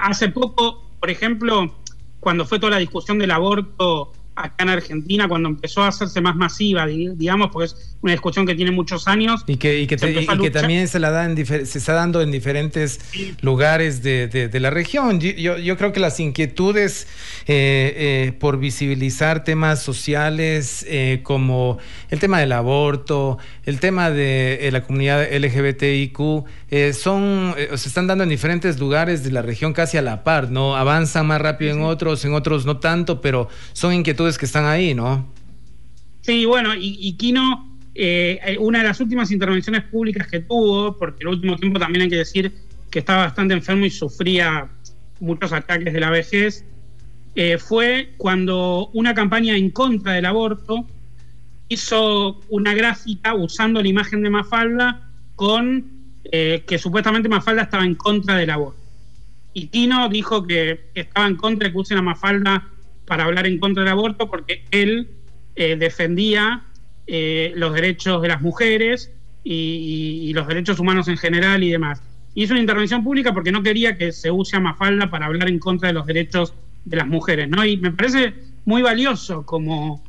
hace 0.00 0.28
poco, 0.28 0.90
por 1.00 1.10
ejemplo, 1.10 1.74
cuando 2.20 2.44
fue 2.44 2.58
toda 2.58 2.72
la 2.72 2.78
discusión 2.78 3.18
del 3.18 3.30
aborto 3.30 4.12
acá 4.34 4.62
en 4.62 4.68
Argentina 4.70 5.28
cuando 5.28 5.48
empezó 5.48 5.82
a 5.82 5.88
hacerse 5.88 6.20
más 6.20 6.36
masiva, 6.36 6.86
digamos, 6.86 7.50
porque 7.52 7.66
es 7.66 7.96
una 8.00 8.12
discusión 8.12 8.46
que 8.46 8.54
tiene 8.54 8.70
muchos 8.70 9.06
años. 9.06 9.44
Y 9.46 9.56
que, 9.56 9.86
también 10.52 10.88
se 10.88 10.98
la 10.98 11.10
da 11.10 11.24
en 11.24 11.36
se 11.46 11.78
está 11.78 11.92
dando 11.92 12.20
en 12.22 12.30
diferentes 12.30 13.00
lugares 13.40 14.02
de, 14.02 14.50
la 14.60 14.70
región. 14.70 15.20
Yo, 15.20 15.76
creo 15.76 15.92
que 15.92 16.00
las 16.00 16.18
inquietudes 16.20 17.06
eh, 17.46 17.94
eh, 18.28 18.32
por 18.38 18.58
visibilizar 18.58 19.44
temas 19.44 19.82
sociales 19.82 20.84
eh, 20.88 21.20
como 21.22 21.78
el 22.10 22.18
tema 22.18 22.40
del 22.40 22.52
aborto, 22.52 23.38
el 23.64 23.80
tema 23.80 24.10
de 24.10 24.68
la 24.72 24.82
comunidad 24.82 25.28
LGBTIQ, 25.32 26.44
son, 26.94 27.54
se 27.74 27.88
están 27.88 28.06
dando 28.06 28.24
en 28.24 28.30
diferentes 28.30 28.78
lugares 28.80 29.22
de 29.22 29.30
la 29.30 29.42
región 29.42 29.72
casi 29.74 29.98
a 29.98 30.02
la 30.02 30.24
par, 30.24 30.50
¿no? 30.50 30.76
Avanzan 30.76 31.26
más 31.26 31.40
rápido 31.40 31.72
en 31.72 31.82
otros, 31.82 32.24
en 32.24 32.32
otros 32.32 32.64
no 32.64 32.78
tanto, 32.78 33.20
pero 33.20 33.48
son 33.74 33.92
inquietudes 33.92 34.21
que 34.38 34.46
están 34.46 34.64
ahí, 34.64 34.94
¿no? 34.94 35.32
Sí, 36.22 36.44
bueno, 36.44 36.70
y, 36.78 37.12
Kino, 37.16 37.78
eh, 37.94 38.56
una 38.60 38.78
de 38.78 38.84
las 38.84 39.00
últimas 39.00 39.30
intervenciones 39.30 39.82
públicas 39.84 40.28
que 40.28 40.40
tuvo, 40.40 40.96
porque 40.96 41.18
el 41.20 41.28
último 41.28 41.56
tiempo 41.56 41.78
también 41.78 42.02
hay 42.02 42.08
que 42.10 42.16
decir 42.16 42.52
que 42.90 43.00
estaba 43.00 43.24
bastante 43.24 43.54
enfermo 43.54 43.84
y 43.84 43.90
sufría 43.90 44.68
muchos 45.18 45.52
ataques 45.52 45.92
de 45.92 46.00
la 46.00 46.10
vejez, 46.10 46.64
eh, 47.34 47.58
fue 47.58 48.12
cuando 48.18 48.90
una 48.92 49.14
campaña 49.14 49.56
en 49.56 49.70
contra 49.70 50.12
del 50.12 50.26
aborto 50.26 50.86
hizo 51.68 52.40
una 52.50 52.74
gráfica 52.74 53.34
usando 53.34 53.80
la 53.80 53.88
imagen 53.88 54.22
de 54.22 54.28
Mafalda 54.28 55.08
con 55.34 55.90
eh, 56.24 56.62
que 56.66 56.78
supuestamente 56.78 57.28
Mafalda 57.28 57.62
estaba 57.62 57.84
en 57.84 57.94
contra 57.94 58.36
del 58.36 58.50
aborto. 58.50 58.80
Y 59.54 59.68
Kino 59.68 60.08
dijo 60.08 60.46
que 60.46 60.90
estaba 60.94 61.26
en 61.26 61.36
contra 61.36 61.68
de 61.68 61.72
que 61.72 61.78
usen 61.78 61.98
a 61.98 62.02
Mafalda 62.02 62.68
para 63.12 63.24
hablar 63.24 63.46
en 63.46 63.58
contra 63.58 63.82
del 63.82 63.92
aborto 63.92 64.30
porque 64.30 64.64
él 64.70 65.10
eh, 65.54 65.76
defendía 65.76 66.62
eh, 67.06 67.52
los 67.56 67.74
derechos 67.74 68.22
de 68.22 68.28
las 68.28 68.40
mujeres 68.40 69.12
y, 69.44 70.32
los 70.32 70.46
derechos 70.48 70.78
humanos 70.80 71.08
en 71.08 71.18
general 71.18 71.62
y 71.62 71.70
demás. 71.70 72.00
Hizo 72.34 72.54
una 72.54 72.62
intervención 72.62 73.04
pública 73.04 73.34
porque 73.34 73.52
no 73.52 73.62
quería 73.62 73.98
que 73.98 74.12
se 74.12 74.30
use 74.30 74.56
a 74.56 74.60
Mafalda 74.60 75.10
para 75.10 75.26
hablar 75.26 75.50
en 75.50 75.58
contra 75.58 75.88
de 75.88 75.92
los 75.92 76.06
derechos 76.06 76.54
de 76.86 76.96
las 76.96 77.06
mujeres, 77.06 77.50
¿no? 77.50 77.62
Y 77.66 77.76
me 77.76 77.92
parece 77.92 78.32
muy 78.64 78.80
valioso 78.80 79.44
como, 79.44 80.02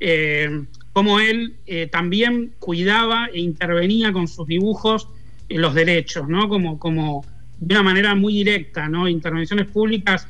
eh, 0.00 0.64
como 0.92 1.20
él 1.20 1.54
también 1.92 2.54
cuidaba 2.58 3.26
e 3.32 3.38
intervenía 3.38 4.12
con 4.12 4.26
sus 4.26 4.48
dibujos 4.48 5.06
en 5.48 5.60
los 5.60 5.74
derechos, 5.74 6.28
¿no? 6.28 6.48
Como, 6.48 6.80
como 6.80 7.24
de 7.60 7.72
una 7.76 7.84
manera 7.84 8.16
muy 8.16 8.34
directa, 8.34 8.88
¿no? 8.88 9.06
Intervenciones 9.06 9.68
públicas 9.68 10.26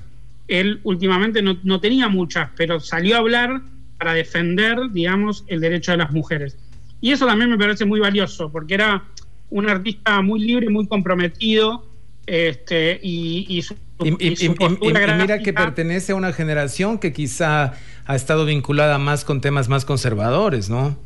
él 0.61 0.81
últimamente 0.85 1.43
no, 1.43 1.81
tenía 1.81 2.09
muchas, 2.09 2.51
pero 2.57 2.81
salió 2.81 3.17
a 3.17 3.19
hablar 3.19 3.62
para 3.99 4.15
defender, 4.15 4.79
digamos, 4.93 5.45
el 5.47 5.61
derecho 5.61 5.93
de 5.93 5.99
las 5.99 6.12
mujeres. 6.12 6.59
Y 7.01 7.12
eso 7.12 7.27
también 7.27 7.51
me 7.51 7.59
parece 7.59 7.85
muy 7.85 8.01
valioso, 8.01 8.51
porque 8.51 8.75
era 8.75 9.05
un 9.51 9.69
artista 9.69 10.23
muy 10.23 10.41
libre, 10.41 10.69
muy 10.71 10.87
comprometido, 10.87 11.87
este, 12.27 13.01
y, 13.03 13.62
su, 13.62 13.75
mira 14.81 15.38
que 15.43 15.53
pertenece 15.53 16.12
a 16.12 16.15
una 16.15 16.33
generación 16.33 16.99
que 16.99 17.12
quizá 17.12 17.75
ha 18.05 18.17
estado 18.17 18.45
vinculada 18.45 18.99
más 18.99 19.25
con 19.25 19.41
temas 19.41 19.69
más 19.69 19.85
conservadores, 19.85 20.71
¿no? 20.71 20.97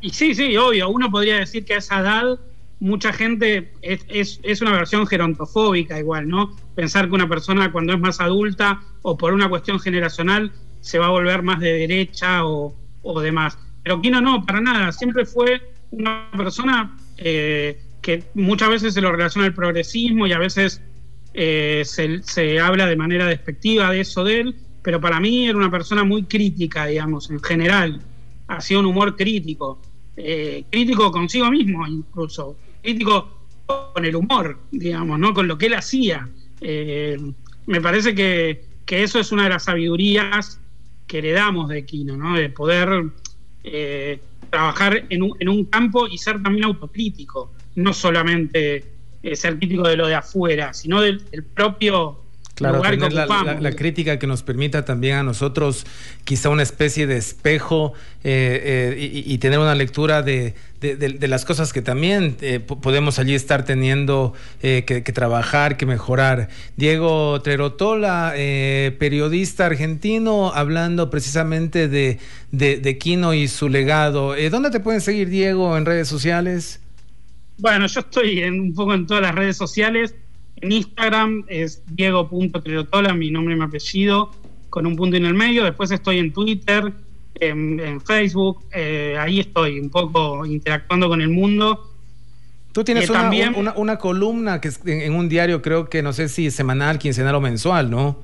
Y 0.00 0.10
sí, 0.10 0.34
sí, 0.34 0.56
obvio. 0.56 0.90
Uno 0.90 1.10
podría 1.10 1.38
decir 1.38 1.64
que 1.64 1.74
a 1.74 1.78
esa 1.78 2.00
edad 2.00 2.38
mucha 2.80 3.12
gente 3.12 3.72
es, 3.82 4.40
es, 4.42 4.60
una 4.62 4.72
versión 4.72 5.06
gerontofóbica 5.06 5.98
igual, 5.98 6.28
¿no? 6.28 6.56
Pensar 6.74 7.08
que 7.08 7.14
una 7.14 7.28
persona 7.28 7.72
cuando 7.72 7.92
es 7.92 8.00
más 8.00 8.20
adulta 8.20 8.82
o 9.02 9.16
por 9.16 9.32
una 9.32 9.48
cuestión 9.48 9.80
generacional 9.80 10.52
se 10.80 10.98
va 10.98 11.06
a 11.06 11.10
volver 11.10 11.42
más 11.42 11.60
de 11.60 11.72
derecha 11.72 12.44
o, 12.44 12.74
o 13.02 13.20
demás. 13.20 13.58
Pero 13.82 14.00
Kino 14.00 14.20
no, 14.20 14.44
para 14.44 14.60
nada, 14.60 14.92
siempre 14.92 15.24
fue 15.24 15.60
una 15.90 16.30
persona 16.36 16.96
eh, 17.16 17.80
que 18.02 18.24
muchas 18.34 18.68
veces 18.68 18.94
se 18.94 19.00
lo 19.00 19.12
relaciona 19.12 19.46
al 19.46 19.54
progresismo 19.54 20.26
y 20.26 20.32
a 20.32 20.38
veces 20.38 20.82
eh, 21.32 21.82
se, 21.84 22.22
se 22.22 22.60
habla 22.60 22.86
de 22.86 22.96
manera 22.96 23.26
despectiva 23.26 23.90
de 23.90 24.00
eso 24.00 24.24
de 24.24 24.40
él, 24.40 24.56
pero 24.82 25.00
para 25.00 25.20
mí 25.20 25.48
era 25.48 25.56
una 25.56 25.70
persona 25.70 26.04
muy 26.04 26.24
crítica, 26.24 26.86
digamos, 26.86 27.30
en 27.30 27.42
general, 27.42 28.00
hacía 28.46 28.78
un 28.78 28.86
humor 28.86 29.16
crítico. 29.16 29.80
Eh, 30.16 30.64
crítico 30.70 31.10
consigo 31.10 31.50
mismo 31.50 31.84
incluso, 31.86 32.56
crítico 32.80 33.48
con 33.66 34.04
el 34.04 34.14
humor, 34.14 34.60
digamos, 34.70 35.18
¿no? 35.18 35.34
Con 35.34 35.48
lo 35.48 35.58
que 35.58 35.66
él 35.66 35.74
hacía. 35.74 36.28
Eh, 36.60 37.18
me 37.66 37.80
parece 37.80 38.14
que, 38.14 38.64
eso 38.86 39.18
es 39.18 39.32
una 39.32 39.44
de 39.44 39.50
las 39.50 39.64
sabidurías 39.64 40.60
que 41.06 41.18
heredamos 41.18 41.68
de 41.68 41.84
Kino, 41.84 42.16
¿no? 42.16 42.34
De 42.34 42.48
poder 42.48 43.10
eh, 43.64 44.20
trabajar 44.50 45.04
en 45.08 45.22
un, 45.22 45.36
en 45.40 45.48
un, 45.48 45.64
campo 45.64 46.06
y 46.06 46.18
ser 46.18 46.42
también 46.42 46.64
autocrítico, 46.64 47.52
no 47.74 47.92
solamente 47.92 48.84
ser 49.32 49.58
crítico 49.58 49.88
de 49.88 49.96
lo 49.96 50.06
de 50.06 50.14
afuera, 50.14 50.74
sino 50.74 51.00
del 51.00 51.20
propio 51.54 52.23
Claro, 52.54 52.82
tener 52.82 53.12
la, 53.12 53.72
crítica 53.72 54.20
que 54.20 54.28
nos 54.28 54.44
permita 54.44 54.84
también 54.84 55.16
a 55.16 55.22
nosotros 55.24 55.86
quizá 56.22 56.50
una 56.50 56.62
especie 56.62 57.08
de 57.08 57.16
espejo 57.16 57.94
eh, 58.22 58.94
eh, 58.96 59.22
y, 59.26 59.38
tener 59.38 59.58
una 59.58 59.74
lectura 59.74 60.22
de, 60.22 60.54
las 61.20 61.44
cosas 61.44 61.72
que 61.72 61.82
también 61.82 62.36
eh, 62.42 62.60
podemos 62.60 63.18
allí 63.18 63.34
estar 63.34 63.64
teniendo 63.64 64.34
que, 64.60 65.02
trabajar, 65.12 65.76
que 65.76 65.84
mejorar. 65.84 66.48
Diego 66.76 67.40
Trerotola, 67.42 68.34
periodista 68.36 69.66
argentino, 69.66 70.52
hablando 70.54 71.10
precisamente 71.10 71.88
de, 71.88 72.20
de, 72.52 72.98
Kino 72.98 73.34
y 73.34 73.48
su 73.48 73.68
legado. 73.68 74.36
¿Dónde 74.48 74.70
te 74.70 74.78
pueden 74.78 75.00
seguir, 75.00 75.28
Diego, 75.28 75.76
en 75.76 75.86
redes 75.86 76.06
sociales? 76.06 76.80
Bueno, 77.58 77.88
yo 77.88 78.00
estoy 78.00 78.42
en, 78.42 78.60
un 78.60 78.74
poco 78.74 78.94
en 78.94 79.06
todas 79.06 79.22
las 79.24 79.34
redes 79.34 79.56
sociales. 79.56 80.14
En 80.56 80.72
Instagram 80.72 81.44
es 81.48 81.82
diego.triotola, 81.94 83.14
mi 83.14 83.30
nombre 83.30 83.54
y 83.54 83.58
mi 83.58 83.64
apellido, 83.64 84.30
con 84.70 84.86
un 84.86 84.96
punto 84.96 85.16
en 85.16 85.26
el 85.26 85.34
medio. 85.34 85.64
Después 85.64 85.90
estoy 85.90 86.18
en 86.18 86.32
Twitter, 86.32 86.92
en, 87.34 88.00
Facebook, 88.00 88.64
eh, 88.72 89.16
ahí 89.18 89.40
estoy 89.40 89.80
un 89.80 89.90
poco 89.90 90.46
interactuando 90.46 91.08
con 91.08 91.20
el 91.20 91.28
mundo. 91.28 91.90
Tú 92.72 92.82
tienes 92.82 93.08
una, 93.08 93.20
también, 93.22 93.54
una, 93.76 93.98
columna 93.98 94.60
que 94.60 94.68
es 94.68 94.80
en, 94.84 95.14
un 95.14 95.28
diario, 95.28 95.62
creo 95.62 95.88
que 95.88 96.02
no 96.02 96.12
sé 96.12 96.28
si 96.28 96.50
semanal, 96.50 96.98
quincenal 96.98 97.34
o 97.36 97.40
mensual, 97.40 97.90
¿no? 97.90 98.18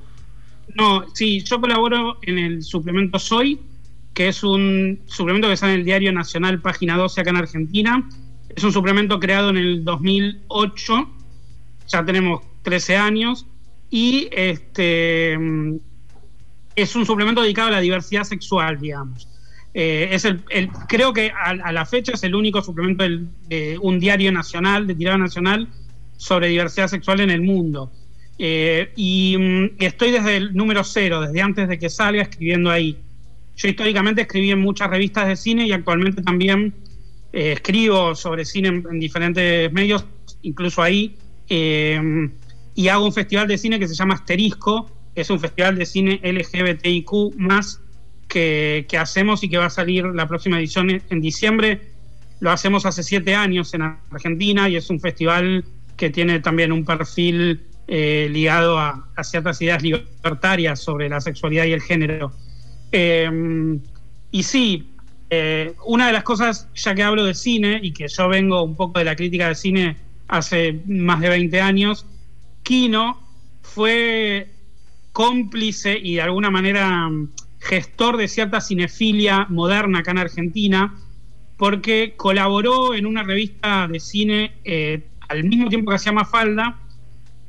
No, 0.75 1.05
sí, 1.13 1.41
yo 1.41 1.59
colaboro 1.59 2.17
en 2.21 2.37
el 2.37 2.63
suplemento 2.63 3.17
Soy, 3.17 3.59
que 4.13 4.27
es 4.27 4.43
un 4.43 4.99
suplemento 5.05 5.47
que 5.47 5.53
está 5.53 5.71
en 5.71 5.79
el 5.79 5.85
Diario 5.85 6.11
Nacional, 6.11 6.61
página 6.61 6.97
12, 6.97 7.21
acá 7.21 7.29
en 7.29 7.37
Argentina. 7.37 8.09
Es 8.53 8.63
un 8.63 8.73
suplemento 8.73 9.19
creado 9.19 9.49
en 9.49 9.57
el 9.57 9.85
2008 9.85 11.09
ya 11.91 12.05
tenemos 12.05 12.41
13 12.63 12.97
años 12.97 13.45
y 13.89 14.29
este 14.31 15.33
es 16.75 16.95
un 16.95 17.05
suplemento 17.05 17.41
dedicado 17.41 17.67
a 17.67 17.71
la 17.71 17.81
diversidad 17.81 18.23
sexual, 18.23 18.79
digamos. 18.79 19.27
Eh, 19.73 20.09
es 20.11 20.25
el, 20.25 20.41
creo 20.87 21.13
que 21.13 21.31
a, 21.31 21.71
la 21.71 21.85
fecha 21.85 22.13
es 22.13 22.23
el 22.23 22.35
único 22.35 22.61
suplemento 22.61 23.05
de 23.47 23.77
un 23.81 23.99
diario 23.99 24.31
nacional, 24.31 24.87
de 24.87 24.95
tirada 24.95 25.17
nacional, 25.17 25.67
sobre 26.17 26.47
diversidad 26.47 26.87
sexual 26.87 27.19
en 27.19 27.29
el 27.29 27.41
mundo. 27.41 27.91
Eh, 28.37 28.91
y 28.95 29.35
mm, 29.37 29.83
estoy 29.83 30.11
desde 30.11 30.37
el 30.37 30.53
número 30.53 30.83
cero, 30.83 31.21
desde 31.21 31.41
antes 31.41 31.67
de 31.67 31.77
que 31.77 31.89
salga, 31.89 32.21
escribiendo 32.21 32.71
ahí. 32.71 32.97
Yo 33.55 33.67
históricamente 33.67 34.21
escribí 34.21 34.51
en 34.51 34.59
muchas 34.59 34.89
revistas 34.89 35.27
de 35.27 35.35
cine 35.35 35.67
y 35.67 35.71
actualmente 35.71 36.21
también 36.21 36.73
eh, 37.33 37.53
escribo 37.53 38.15
sobre 38.15 38.45
cine 38.45 38.69
en 38.69 38.99
diferentes 38.99 39.71
medios, 39.71 40.05
incluso 40.41 40.81
ahí 40.81 41.15
eh, 41.53 42.29
y 42.75 42.87
hago 42.87 43.03
un 43.03 43.11
festival 43.11 43.45
de 43.45 43.57
cine 43.57 43.77
que 43.77 43.85
se 43.85 43.93
llama 43.93 44.13
Asterisco, 44.13 44.89
que 45.13 45.19
es 45.19 45.29
un 45.29 45.37
festival 45.37 45.75
de 45.75 45.85
cine 45.85 46.21
LGBTIQ 46.23 47.35
más 47.35 47.81
que, 48.29 48.87
hacemos 48.97 49.43
y 49.43 49.49
que 49.49 49.57
va 49.57 49.65
a 49.65 49.69
salir 49.69 50.05
la 50.05 50.29
próxima 50.29 50.59
edición 50.59 51.01
en 51.09 51.19
diciembre. 51.19 51.81
Lo 52.39 52.51
hacemos 52.51 52.85
hace 52.85 53.03
siete 53.03 53.35
años 53.35 53.73
en 53.73 53.81
Argentina 53.81 54.69
y 54.69 54.77
es 54.77 54.89
un 54.89 55.01
festival 55.01 55.65
que 55.97 56.09
tiene 56.09 56.39
también 56.39 56.71
un 56.71 56.85
perfil 56.85 57.59
eh, 57.89 58.29
ligado 58.31 58.79
a, 58.79 59.09
ciertas 59.21 59.61
ideas 59.61 59.83
libertarias 59.83 60.79
sobre 60.79 61.09
la 61.09 61.19
sexualidad 61.19 61.65
y 61.65 61.73
el 61.73 61.81
género. 61.81 62.31
Eh, 62.93 63.77
y 64.31 64.43
sí, 64.43 64.87
una 65.85 66.07
de 66.07 66.13
las 66.13 66.23
cosas, 66.23 66.69
ya 66.75 66.95
que 66.95 67.03
hablo 67.03 67.25
de 67.25 67.33
cine 67.33 67.81
y 67.83 67.91
que 67.91 68.07
yo 68.07 68.29
vengo 68.29 68.63
un 68.63 68.77
poco 68.77 68.99
de 68.99 69.05
la 69.05 69.17
crítica 69.17 69.49
de 69.49 69.55
cine 69.55 70.10
hace 70.31 70.81
más 70.87 71.19
de 71.19 71.29
20 71.29 71.61
años, 71.61 72.07
Kino 72.63 73.19
fue 73.61 74.49
cómplice 75.11 75.99
y 76.01 76.15
de 76.15 76.21
alguna 76.21 76.49
manera 76.49 77.09
mm, 77.09 77.31
gestor 77.59 78.17
de 78.17 78.27
cierta 78.27 78.61
cinefilia 78.61 79.45
moderna 79.49 79.99
acá 79.99 80.11
en 80.11 80.17
Argentina, 80.19 80.95
porque 81.57 82.15
colaboró 82.17 82.95
en 82.95 83.05
una 83.05 83.23
revista 83.23 83.87
de 83.87 83.99
cine 83.99 84.53
eh, 84.63 85.03
al 85.27 85.43
mismo 85.43 85.69
tiempo 85.69 85.91
que 85.91 85.97
hacía 85.97 86.13
Mafalda, 86.13 86.79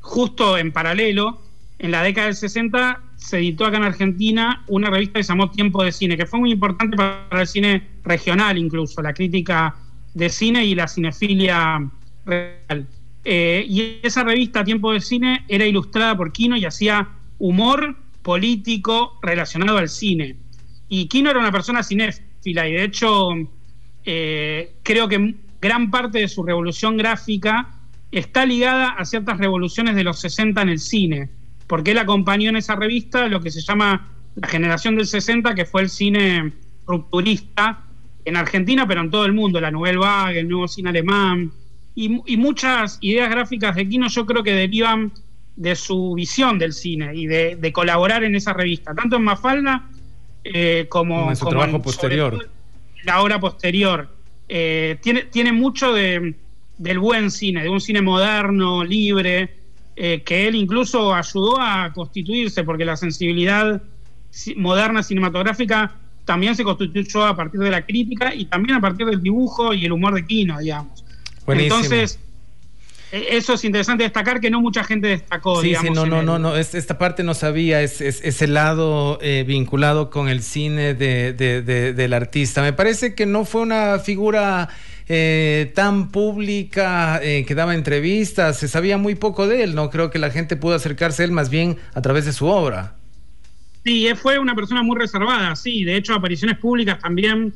justo 0.01 0.59
en 0.59 0.73
paralelo, 0.73 1.41
en 1.79 1.93
la 1.93 2.03
década 2.03 2.27
del 2.27 2.37
60 2.37 3.01
se 3.17 3.39
editó 3.39 3.65
acá 3.65 3.77
en 3.77 3.85
Argentina 3.85 4.65
una 4.67 4.91
revista 4.91 5.21
que 5.21 5.25
se 5.25 5.29
llamó 5.29 5.51
Tiempo 5.51 5.85
de 5.85 5.93
Cine, 5.93 6.17
que 6.17 6.27
fue 6.27 6.41
muy 6.41 6.51
importante 6.51 6.97
para 6.97 7.41
el 7.41 7.47
cine 7.47 7.89
regional 8.03 8.59
incluso, 8.59 9.01
la 9.03 9.15
crítica 9.15 9.77
de 10.15 10.29
cine 10.29 10.65
y 10.65 10.75
la 10.75 10.89
cinefilia 10.89 11.89
real. 12.25 12.87
Eh, 13.25 13.65
y 13.69 14.01
esa 14.03 14.25
revista 14.25 14.65
Tiempo 14.65 14.93
de 14.93 15.01
Cine 15.01 15.45
era 15.49 15.65
ilustrada 15.65 16.17
por 16.17 16.33
Kino 16.33 16.57
y 16.57 16.65
hacía 16.65 17.09
humor 17.39 17.97
político 18.23 19.19
relacionado 19.23 19.79
al 19.79 19.89
cine. 19.89 20.37
Y 20.89 21.07
Kino 21.07 21.31
era 21.31 21.39
una 21.39 21.53
persona 21.53 21.83
cinéfila 21.83 22.69
y 22.69 22.73
de 22.73 22.85
hecho 22.85 23.31
eh, 24.05 24.75
creo 24.83 25.09
que 25.09 25.35
gran 25.61 25.91
parte 25.91 26.19
de 26.19 26.29
su 26.29 26.43
revolución 26.43 26.97
gráfica 26.97 27.71
está 28.11 28.45
ligada 28.45 28.89
a 28.91 29.05
ciertas 29.05 29.39
revoluciones 29.39 29.95
de 29.95 30.05
los 30.05 30.21
60 30.21 30.61
en 30.61 30.69
el 30.69 30.79
cine, 30.79 31.31
porque 31.67 31.93
él 31.93 31.99
acompañó 31.99 32.51
en 32.51 32.57
esa 32.57 32.77
revista 32.77 33.29
lo 33.29 33.41
que 33.41 33.51
se 33.51 33.61
llama 33.61 34.09
la 34.35 34.49
generación 34.49 34.97
del 34.97 35.07
60, 35.07 35.55
que 35.55 35.65
fue 35.65 35.83
el 35.83 35.89
cine 35.89 36.53
rupturista 36.87 37.85
en 38.25 38.37
Argentina, 38.37 38.87
pero 38.87 39.01
en 39.01 39.11
todo 39.11 39.25
el 39.25 39.33
mundo, 39.33 39.61
la 39.61 39.71
Nouvelle 39.71 39.99
Vague, 39.99 40.41
el 40.41 40.49
nuevo 40.49 40.69
cine 40.69 40.91
alemán, 40.91 41.53
y, 41.95 42.37
muchas 42.37 42.99
ideas 43.01 43.31
gráficas 43.31 43.77
de 43.77 43.89
Kino 43.89 44.09
yo 44.09 44.25
creo 44.25 44.43
que 44.43 44.53
derivan 44.53 45.13
de 45.57 45.77
su 45.77 46.15
visión 46.15 46.59
del 46.59 46.73
cine 46.73 47.15
y 47.15 47.27
de, 47.27 47.73
colaborar 47.73 48.25
en 48.25 48.35
esa 48.35 48.53
revista, 48.53 48.95
tanto 48.95 49.17
en 49.17 49.23
Mafalda 49.23 49.89
eh, 50.45 50.87
como, 50.89 51.29
en 51.29 51.37
su 51.37 51.47
trabajo 51.47 51.83
posterior. 51.83 52.49
La 53.05 53.21
obra 53.23 53.39
posterior. 53.39 54.09
Eh, 54.49 54.99
tiene, 55.03 55.23
tiene 55.25 55.53
mucho 55.53 55.93
de, 55.93 56.35
del 56.79 56.99
buen 56.99 57.31
cine, 57.31 57.63
de 57.63 57.69
un 57.69 57.81
cine 57.81 58.01
moderno, 58.01 58.85
libre, 58.85 59.51
eh, 59.95 60.23
que 60.25 60.49
él 60.49 60.55
incluso 60.55 61.15
ayudó 61.15 61.61
a 61.61 61.93
constituirse, 61.93 62.65
porque 62.65 62.85
la 62.85 62.97
sensibilidad 62.97 63.83
moderna 64.57 65.03
cinematográfica 65.03 65.95
también 66.25 66.55
se 66.55 66.65
constituyó 66.65 67.27
a 67.27 67.37
partir 67.37 67.61
de 67.61 67.71
la 67.71 67.85
crítica 67.85 68.35
y 68.35 68.47
también 68.47 68.77
a 68.77 68.81
partir 68.81 69.07
del 69.07 69.23
dibujo 69.23 69.75
y 69.75 69.85
el 69.85 69.93
humor 69.93 70.15
de 70.15 70.25
Kino, 70.25 70.59
digamos. 70.59 71.05
Entonces, 71.47 72.19
e, 73.13 73.37
eso 73.37 73.53
es 73.53 73.65
interesante 73.65 74.05
destacar 74.05 74.41
que 74.41 74.51
no 74.51 74.61
mucha 74.61 74.83
gente 74.83 75.09
destacó. 75.09 75.61
Sí, 75.61 75.75
sí, 75.75 75.91
no, 75.91 76.07
no, 76.07 76.23
no, 76.23 76.39
no, 76.39 76.57
esta 76.57 76.99
parte 76.99 77.23
no 77.23 77.35
sabía, 77.35 77.83
es, 77.83 78.01
ese 78.01 78.47
lado 78.49 79.19
eh, 79.21 79.45
vinculado 79.47 80.11
con 80.11 80.29
el 80.29 80.43
cine 80.43 80.95
de, 80.95 81.33
del 81.33 82.13
artista. 82.15 82.63
Me 82.63 82.73
parece 82.73 83.15
que 83.15 83.27
no 83.27 83.45
fue 83.45 83.63
una 83.63 83.99
figura 83.99 84.71
eh, 85.09 85.71
tan 85.75 86.11
pública 86.11 87.21
eh, 87.23 87.45
que 87.47 87.55
daba 87.55 87.75
entrevistas, 87.75 88.59
se 88.59 88.67
sabía 88.67 88.97
muy 88.97 89.15
poco 89.15 89.47
de 89.47 89.65
él, 89.65 89.75
no 89.75 89.91
creo 89.91 90.11
que 90.11 90.19
la 90.19 90.31
gente 90.31 90.57
pudo 90.57 90.75
acercarse 90.75 91.23
a 91.23 91.27
él 91.27 91.33
más 91.33 91.51
bien 91.51 91.77
a 91.93 92.01
través 92.01 92.25
de 92.25 92.33
su 92.33 92.47
obra. 92.47 92.95
Sí, 93.85 94.09
fue 94.15 94.39
una 94.39 94.55
persona 94.55 94.83
muy 94.83 94.97
reservada, 94.97 95.55
sí, 95.57 95.85
de 95.85 95.97
hecho 95.97 96.15
apariciones 96.15 96.57
públicas 96.57 96.99
también 97.01 97.53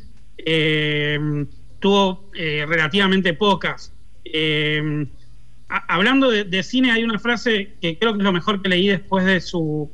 tuvo 1.81 2.31
relativamente 2.35 3.35
pocas 3.35 3.93
hablando 5.69 6.31
de, 6.31 6.63
cine, 6.63 6.93
hay 6.93 7.05
una 7.05 7.19
frase 7.19 7.75
que 7.81 7.99
creo 7.99 8.13
que 8.13 8.19
es 8.19 8.25
lo 8.25 8.33
mejor 8.33 8.63
que 8.63 8.69
leí 8.69 8.89
después 8.89 9.25
de 9.25 9.41
su, 9.41 9.91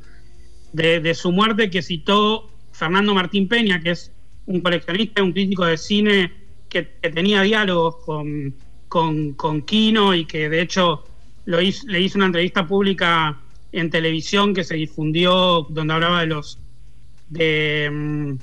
de, 0.71 1.13
su 1.13 1.31
muerte, 1.31 1.69
que 1.69 1.81
citó 1.81 2.49
Fernando 2.71 3.13
Martín 3.13 3.47
Peña, 3.47 3.81
que 3.81 3.91
es 3.91 4.11
un 4.45 4.61
coleccionista, 4.61 5.23
un 5.23 5.31
crítico 5.31 5.65
de 5.65 5.77
cine 5.77 6.31
que, 6.69 6.83
tenía 6.83 7.41
diálogos 7.41 7.97
con, 8.05 8.55
con, 8.87 9.33
con, 9.33 9.61
Kino 9.63 10.13
y 10.13 10.25
que 10.25 10.49
de 10.49 10.61
hecho 10.61 11.05
lo 11.45 11.59
le 11.59 11.99
hizo 11.99 12.17
una 12.17 12.27
entrevista 12.27 12.67
pública 12.67 13.39
en 13.71 13.89
televisión 13.89 14.53
que 14.53 14.63
se 14.63 14.75
difundió 14.75 15.65
donde 15.69 15.93
hablaba 15.93 16.21
de 16.21 16.27
los 16.27 16.59
de, 17.29 17.89
mm, 17.91 18.33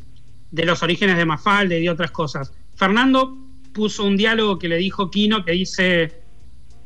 de 0.50 0.64
los 0.64 0.82
orígenes 0.82 1.16
de 1.16 1.24
Mafalde 1.24 1.78
y 1.78 1.82
de 1.82 1.90
otras 1.90 2.10
cosas. 2.10 2.52
Fernando 2.80 3.36
puso 3.74 4.04
un 4.04 4.16
diálogo 4.16 4.58
que 4.58 4.66
le 4.66 4.78
dijo 4.78 5.10
Kino 5.10 5.44
que 5.44 5.52
dice 5.52 6.22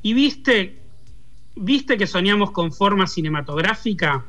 y 0.02 0.12
viste, 0.12 0.82
viste 1.54 1.96
que 1.96 2.08
soñamos 2.08 2.50
con 2.50 2.72
forma 2.72 3.06
cinematográfica. 3.06 4.24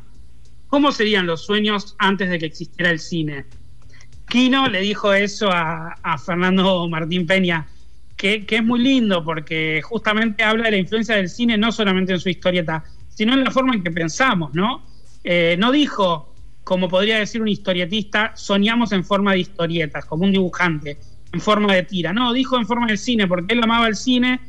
¿Cómo 0.67 0.91
serían 0.91 1.25
los 1.25 1.43
sueños 1.43 1.95
antes 1.97 2.29
de 2.29 2.37
que 2.37 2.45
existiera 2.45 2.91
el 2.91 2.99
cine? 2.99 3.47
Kino 4.29 4.67
le 4.67 4.81
dijo 4.81 5.11
eso 5.11 5.49
a, 5.51 6.17
Fernando 6.23 6.87
Martín 6.87 7.25
Peña, 7.25 7.65
que, 8.15 8.45
es 8.47 8.63
muy 8.63 8.79
lindo 8.81 9.25
porque 9.25 9.81
justamente 9.81 10.43
habla 10.43 10.65
de 10.65 10.71
la 10.71 10.77
influencia 10.77 11.15
del 11.15 11.29
cine 11.29 11.57
no 11.57 11.71
solamente 11.71 12.13
en 12.13 12.19
su 12.19 12.29
historieta, 12.29 12.83
sino 13.09 13.33
en 13.33 13.43
la 13.43 13.49
forma 13.49 13.73
en 13.73 13.81
que 13.81 13.89
pensamos, 13.89 14.53
¿no? 14.53 14.85
Eh, 15.23 15.55
no 15.57 15.71
dijo, 15.71 16.31
como 16.63 16.87
podría 16.87 17.17
decir 17.17 17.41
un 17.41 17.47
historietista, 17.47 18.33
soñamos 18.35 18.91
en 18.91 19.03
forma 19.03 19.31
de 19.31 19.39
historietas, 19.39 20.05
como 20.05 20.25
un 20.25 20.31
dibujante, 20.31 20.99
en 21.31 21.41
forma 21.41 21.73
de 21.73 21.83
tira. 21.83 22.13
No, 22.13 22.33
dijo 22.33 22.57
en 22.57 22.65
forma 22.65 22.87
de 22.87 22.97
cine, 22.97 23.27
porque 23.27 23.53
él 23.53 23.61
amaba 23.63 23.87
el 23.87 23.95
cine 23.95 24.39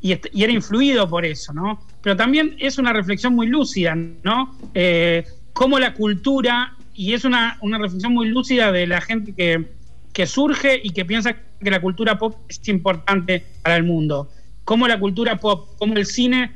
y, 0.00 0.12
era 0.12 0.52
influido 0.52 1.08
por 1.08 1.24
eso, 1.24 1.52
¿no? 1.52 1.80
Pero 2.02 2.16
también 2.16 2.56
es 2.58 2.78
una 2.78 2.92
reflexión 2.92 3.34
muy 3.34 3.48
lúcida, 3.48 3.94
¿no? 3.94 4.56
Eh, 4.74 5.24
cómo 5.52 5.78
la 5.78 5.94
cultura, 5.94 6.76
y 6.94 7.14
es 7.14 7.24
una, 7.24 7.58
reflexión 7.62 8.12
muy 8.12 8.28
lúcida 8.28 8.72
de 8.72 8.86
la 8.86 9.00
gente 9.00 9.34
que, 9.34 9.66
que 10.12 10.26
surge 10.26 10.80
y 10.82 10.90
que 10.90 11.04
piensa 11.04 11.34
que 11.34 11.70
la 11.70 11.80
cultura 11.80 12.18
pop 12.18 12.36
es 12.48 12.66
importante 12.68 13.44
para 13.62 13.76
el 13.76 13.84
mundo. 13.84 14.30
Cómo 14.64 14.86
la 14.88 14.98
cultura 14.98 15.36
pop, 15.38 15.70
cómo 15.78 15.94
el 15.94 16.06
cine 16.06 16.52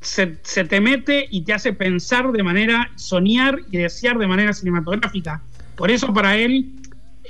se, 0.00 0.26
te 0.26 0.80
mete 0.80 1.26
y 1.30 1.42
te 1.42 1.52
hace 1.52 1.72
pensar 1.72 2.30
de 2.32 2.42
manera, 2.42 2.90
soñar 2.96 3.58
y 3.70 3.78
desear 3.78 4.18
de 4.18 4.26
manera 4.26 4.52
cinematográfica. 4.52 5.42
Por 5.76 5.90
eso 5.90 6.12
para 6.12 6.36
él 6.36 6.72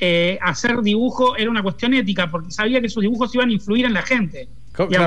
eh, 0.01 0.39
hacer 0.43 0.83
dibujo 0.83 1.37
era 1.37 1.51
una 1.51 1.63
cuestión 1.63 1.95
ética, 1.95 2.31
porque 2.31 2.51
sabía 2.51 2.81
que 2.81 2.89
sus 2.89 3.03
dibujos 3.03 3.35
iban 3.35 3.51
a 3.51 3.53
influir 3.53 3.87
en 3.87 3.95
la 3.95 4.03
gente 4.03 4.49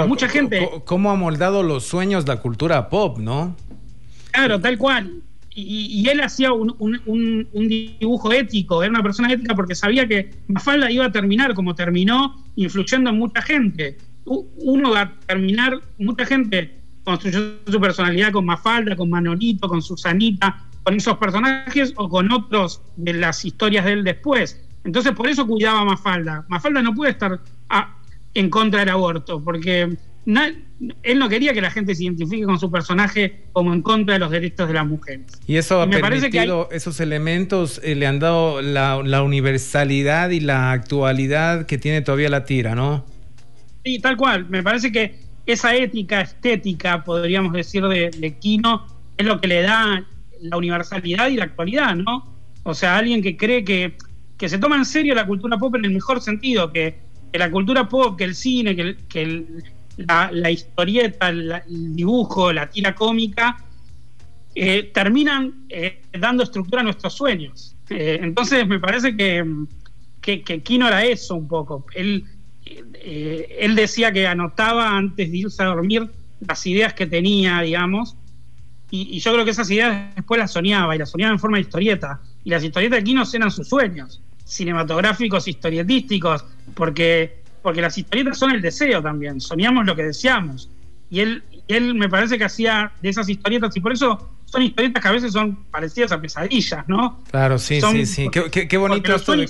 mucha 0.07 0.27
gente. 0.27 0.69
¿Cómo 0.85 1.11
ha 1.11 1.15
moldado 1.15 1.63
los 1.63 1.85
sueños 1.85 2.27
la 2.27 2.37
cultura 2.37 2.89
pop, 2.89 3.17
no? 3.17 3.55
Claro, 4.31 4.59
tal 4.59 4.77
cual. 4.77 5.21
Y, 5.53 6.07
él 6.07 6.21
hacía 6.21 6.53
un, 6.53 6.73
dibujo 7.53 8.31
ético, 8.31 8.83
era 8.83 8.89
una 8.89 9.03
persona 9.03 9.31
ética 9.31 9.53
porque 9.53 9.75
sabía 9.75 10.07
que 10.07 10.31
Mafalda 10.47 10.89
iba 10.89 11.05
a 11.05 11.11
terminar 11.11 11.53
como 11.53 11.75
terminó, 11.75 12.41
influyendo 12.55 13.09
en 13.09 13.17
mucha 13.17 13.41
gente. 13.41 13.97
Uno 14.23 14.91
va 14.91 15.01
a 15.01 15.13
terminar, 15.27 15.81
mucha 15.97 16.25
gente 16.25 16.77
construyó 17.03 17.57
su 17.67 17.81
personalidad 17.81 18.31
con 18.31 18.45
Mafalda, 18.45 18.95
con 18.95 19.09
Manolito, 19.09 19.67
con 19.67 19.81
Susanita, 19.81 20.63
con 20.83 20.95
esos 20.95 21.17
personajes 21.17 21.93
o 21.97 22.07
con 22.07 22.31
otros 22.31 22.81
de 22.95 23.13
las 23.13 23.43
historias 23.43 23.83
de 23.83 23.91
él 23.93 24.03
después. 24.05 24.63
Entonces 24.83 25.13
por 25.13 25.27
eso 25.27 25.45
cuidaba 25.45 25.81
a 25.81 25.85
Mafalda. 25.85 26.45
Mafalda 26.47 26.81
no 26.81 26.93
puede 26.93 27.11
estar 27.11 27.39
en 28.33 28.49
contra 28.49 28.79
del 28.81 28.89
aborto, 28.89 29.43
porque 29.43 29.97
él 31.03 31.19
no 31.19 31.29
quería 31.29 31.53
que 31.53 31.61
la 31.61 31.71
gente 31.71 31.95
se 31.95 32.03
identifique 32.03 32.43
con 32.43 32.59
su 32.59 32.71
personaje 32.71 33.45
como 33.53 33.73
en 33.73 33.81
contra 33.81 34.13
de 34.13 34.19
los 34.19 34.31
derechos 34.31 34.67
de 34.67 34.73
las 34.73 34.85
mujeres. 34.85 35.25
Y 35.47 35.57
eso 35.57 35.81
ha 35.81 35.89
permitido, 35.89 36.69
esos 36.71 36.99
elementos 36.99 37.81
eh, 37.83 37.95
le 37.95 38.07
han 38.07 38.19
dado 38.19 38.61
la, 38.61 39.23
universalidad 39.23 40.29
y 40.29 40.39
la 40.39 40.71
actualidad 40.71 41.65
que 41.65 41.77
tiene 41.77 42.01
todavía 42.01 42.29
la 42.29 42.45
tira, 42.45 42.75
¿no? 42.75 43.05
Sí, 43.83 43.99
tal 43.99 44.17
cual. 44.17 44.47
Me 44.49 44.63
parece 44.63 44.91
que 44.91 45.15
esa 45.45 45.75
ética 45.75 46.21
estética, 46.21 47.03
podríamos 47.03 47.53
decir, 47.53 47.83
de, 47.87 48.11
de 48.11 48.37
Kino, 48.37 48.85
es 49.17 49.25
lo 49.25 49.41
que 49.41 49.47
le 49.47 49.61
da 49.61 50.05
la 50.41 50.57
universalidad 50.57 51.27
y 51.29 51.35
la 51.35 51.45
actualidad, 51.45 51.95
¿no? 51.95 52.31
O 52.63 52.73
sea, 52.73 52.97
alguien 52.97 53.21
que 53.21 53.37
cree 53.37 53.63
que, 53.63 53.97
que 54.41 54.49
se 54.49 54.57
toma 54.57 54.75
en 54.75 54.85
serio 54.85 55.15
la 55.15 55.25
cultura 55.25 55.57
pop 55.57 55.75
en 55.75 55.85
el 55.85 55.91
mejor 55.91 56.19
sentido, 56.19 56.73
que 56.73 57.11
que 57.31 57.39
la 57.39 57.49
cultura 57.49 57.87
pop, 57.87 58.17
que 58.17 58.25
el 58.25 58.35
cine, 58.35 58.75
que, 58.75 59.45
la, 59.97 60.51
historieta, 60.51 61.29
el 61.29 61.95
dibujo, 61.95 62.51
la 62.51 62.69
tira 62.69 62.93
cómica, 62.93 63.57
eh, 64.53 64.91
terminan 64.93 65.65
eh, 65.69 66.01
dando 66.11 66.43
estructura 66.43 66.81
a 66.81 66.83
nuestros 66.83 67.13
sueños. 67.13 67.75
Eh, 67.89 68.19
entonces 68.21 68.67
me 68.67 68.79
parece 68.79 69.15
que, 69.15 69.45
que, 70.19 70.61
Kino 70.61 70.87
era 70.87 71.05
eso 71.05 71.35
un 71.35 71.47
poco. 71.47 71.85
Él, 71.93 72.25
él 72.65 73.75
decía 73.75 74.11
que 74.11 74.27
anotaba 74.27 74.97
antes 74.97 75.31
de 75.31 75.37
irse 75.37 75.63
a 75.63 75.67
dormir 75.67 76.09
las 76.45 76.65
ideas 76.67 76.93
que 76.93 77.05
tenía, 77.05 77.61
digamos, 77.61 78.17
y, 78.93 79.19
yo 79.19 79.31
creo 79.31 79.45
que 79.45 79.51
esas 79.51 79.71
ideas 79.71 80.13
después 80.15 80.37
las 80.37 80.51
soñaba, 80.51 80.93
y 80.93 80.99
las 80.99 81.11
soñaba 81.11 81.31
en 81.31 81.39
forma 81.39 81.55
de 81.55 81.61
historieta. 81.61 82.19
Y 82.43 82.49
las 82.49 82.61
historietas 82.61 82.99
de 82.99 83.03
Kino 83.05 83.23
eran 83.33 83.51
sus 83.51 83.69
sueños 83.69 84.21
cinematográficos, 84.51 85.47
historietísticos, 85.47 86.43
porque, 86.73 87.41
porque 87.61 87.81
las 87.81 87.97
historietas 87.97 88.37
son 88.37 88.51
el 88.51 88.61
deseo 88.61 89.01
también, 89.01 89.39
soñamos 89.39 89.85
lo 89.85 89.95
que 89.95 90.03
deseamos. 90.03 90.69
Y 91.09 91.21
él, 91.21 91.43
él 91.67 91.95
me 91.95 92.09
parece 92.09 92.37
que 92.37 92.43
hacía 92.43 92.91
de 93.01 93.09
esas 93.09 93.29
historietas, 93.29 93.75
y 93.75 93.79
por 93.79 93.93
eso 93.93 94.29
son 94.51 94.63
historietas 94.63 95.01
que 95.01 95.07
a 95.07 95.11
veces 95.11 95.31
son 95.31 95.63
parecidas 95.71 96.11
a 96.11 96.19
pesadillas, 96.19 96.85
¿no? 96.87 97.21
Claro, 97.31 97.57
sí, 97.57 97.79
sí, 97.79 98.05
sí. 98.05 98.29
Qué, 98.29 98.77
bonito 98.77 99.15
esto. 99.15 99.31
De, 99.31 99.49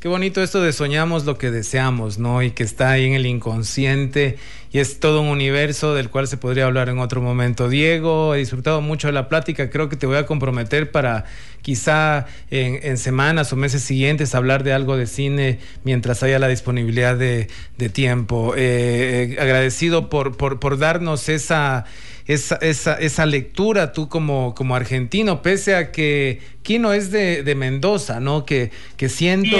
Qué 0.00 0.08
bonito 0.08 0.42
esto 0.42 0.62
de 0.62 0.72
soñamos 0.72 1.26
lo 1.26 1.36
que 1.36 1.50
deseamos, 1.50 2.18
¿no? 2.18 2.42
Y 2.42 2.52
que 2.52 2.62
está 2.62 2.92
ahí 2.92 3.04
en 3.04 3.12
el 3.12 3.26
inconsciente 3.26 4.38
y 4.72 4.78
es 4.78 5.00
todo 5.00 5.20
un 5.20 5.28
universo 5.28 5.94
del 5.94 6.08
cual 6.08 6.28
se 6.28 6.38
podría 6.38 6.64
hablar 6.64 6.88
en 6.88 6.98
otro 6.98 7.20
momento. 7.20 7.68
Diego, 7.68 8.34
he 8.34 8.38
disfrutado 8.38 8.80
mucho 8.80 9.08
de 9.08 9.12
la 9.12 9.28
plática. 9.28 9.68
Creo 9.68 9.90
que 9.90 9.96
te 9.96 10.06
voy 10.06 10.16
a 10.16 10.24
comprometer 10.24 10.90
para 10.90 11.26
quizá 11.62 12.26
en, 12.50 12.98
semanas 12.98 13.52
o 13.52 13.56
meses 13.56 13.82
siguientes 13.82 14.34
hablar 14.34 14.64
de 14.64 14.72
algo 14.72 14.96
de 14.96 15.06
cine 15.06 15.58
mientras 15.84 16.22
haya 16.22 16.38
la 16.38 16.48
disponibilidad 16.48 17.16
de, 17.16 17.48
tiempo. 17.92 18.54
Eh, 18.56 19.34
eh, 19.36 19.40
agradecido 19.40 20.08
por, 20.08 20.36
por, 20.36 20.60
por 20.60 20.78
darnos 20.78 21.28
esa 21.28 21.86
esa, 22.26 22.56
esa, 22.56 22.94
esa 22.94 23.26
lectura 23.26 23.92
tú 23.92 24.08
como, 24.08 24.54
como 24.54 24.76
argentino, 24.76 25.42
pese 25.42 25.74
a 25.74 25.90
que 25.90 26.40
Kino 26.62 26.92
es 26.92 27.10
de, 27.10 27.42
de 27.42 27.54
Mendoza, 27.54 28.20
¿no? 28.20 28.44
Que, 28.44 28.70
que 28.96 29.08
siento 29.08 29.56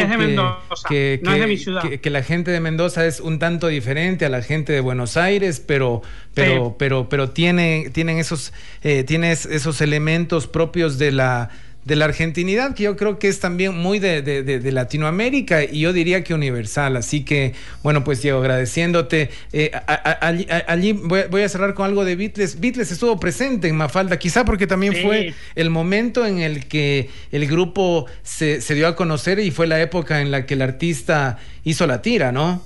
que, 0.89 1.21
que, 2.01 2.11
la 2.11 2.23
gente 2.23 2.51
de 2.51 2.61
Mendoza 2.61 3.07
es 3.07 3.21
un 3.21 3.39
tanto 3.39 3.67
diferente 3.67 4.25
a 4.25 4.29
la 4.29 4.43
gente 4.43 4.73
de 4.73 4.81
Buenos 4.81 5.17
Aires, 5.17 5.63
pero, 5.65 6.03
pero, 6.35 6.77
pero, 6.79 7.09
pero 7.09 7.31
tiene, 7.31 7.91
tienen 7.93 8.19
esos, 8.19 8.53
eh, 8.83 9.03
tienes 9.03 9.47
esos 9.47 9.81
elementos 9.81 10.47
propios 10.47 10.99
de 10.99 11.13
la 11.13 11.51
de 11.85 11.97
la 11.97 12.05
argentinidad, 12.05 12.75
que 12.75 12.85
yo 12.85 12.97
creo 12.97 13.19
que 13.19 13.29
es 13.29 13.41
también 13.41 13.77
muy 13.77 13.99
de, 13.99 14.61
Latinoamérica 14.73 15.65
y 15.65 15.81
yo 15.81 15.93
diría 15.93 16.23
que 16.23 16.33
universal. 16.33 16.97
Así 16.97 17.25
que, 17.25 17.55
bueno, 17.83 18.05
pues 18.05 18.23
Diego, 18.23 18.39
agradeciéndote. 18.39 19.31
Eh, 19.53 19.73
allí 20.67 20.93
voy, 20.93 21.43
a 21.43 21.49
cerrar 21.49 21.75
con 21.75 21.87
algo 21.87 22.05
de 22.05 22.15
Beatles. 22.15 22.61
Beatles 22.61 22.93
estuvo 22.93 23.19
presente 23.19 23.69
en 23.69 23.77
Mafalda, 23.77 24.19
quizá 24.19 24.45
porque 24.45 24.67
también 24.67 24.95
fue 25.03 25.35
el 25.55 25.71
momento 25.71 26.25
en 26.25 26.39
el 26.39 26.67
que 26.67 27.11
el 27.33 27.47
grupo 27.47 28.07
se, 28.23 28.61
se 28.61 28.75
dio 28.75 28.87
a 28.87 28.95
conocer 28.95 29.41
y 29.41 29.51
fue 29.51 29.67
la 29.67 29.81
época 29.81 30.21
en 30.21 30.31
la 30.31 30.47
que 30.47 30.55
el 30.55 30.63
artista 30.63 31.39
hizo 31.65 31.87
la 31.87 32.01
tira, 32.01 32.31
¿no? 32.31 32.63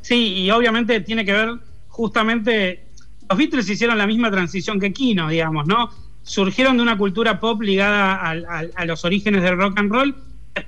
Sí, 0.00 0.34
y 0.34 0.50
obviamente 0.50 1.00
tiene 1.00 1.24
que 1.24 1.32
ver 1.32 1.50
justamente, 1.88 2.84
los 3.28 3.36
Beatles 3.36 3.68
hicieron 3.68 3.98
la 3.98 4.06
misma 4.06 4.30
transición 4.30 4.78
que 4.78 4.92
Kino, 4.92 5.28
digamos, 5.28 5.66
¿no? 5.66 5.90
Surgieron 6.28 6.76
de 6.76 6.82
una 6.82 6.98
cultura 6.98 7.40
pop 7.40 7.62
ligada 7.62 8.20
a, 8.20 8.84
los 8.84 9.04
orígenes 9.04 9.42
del 9.42 9.56
rock 9.56 9.78
and 9.78 9.90
roll, 9.90 10.14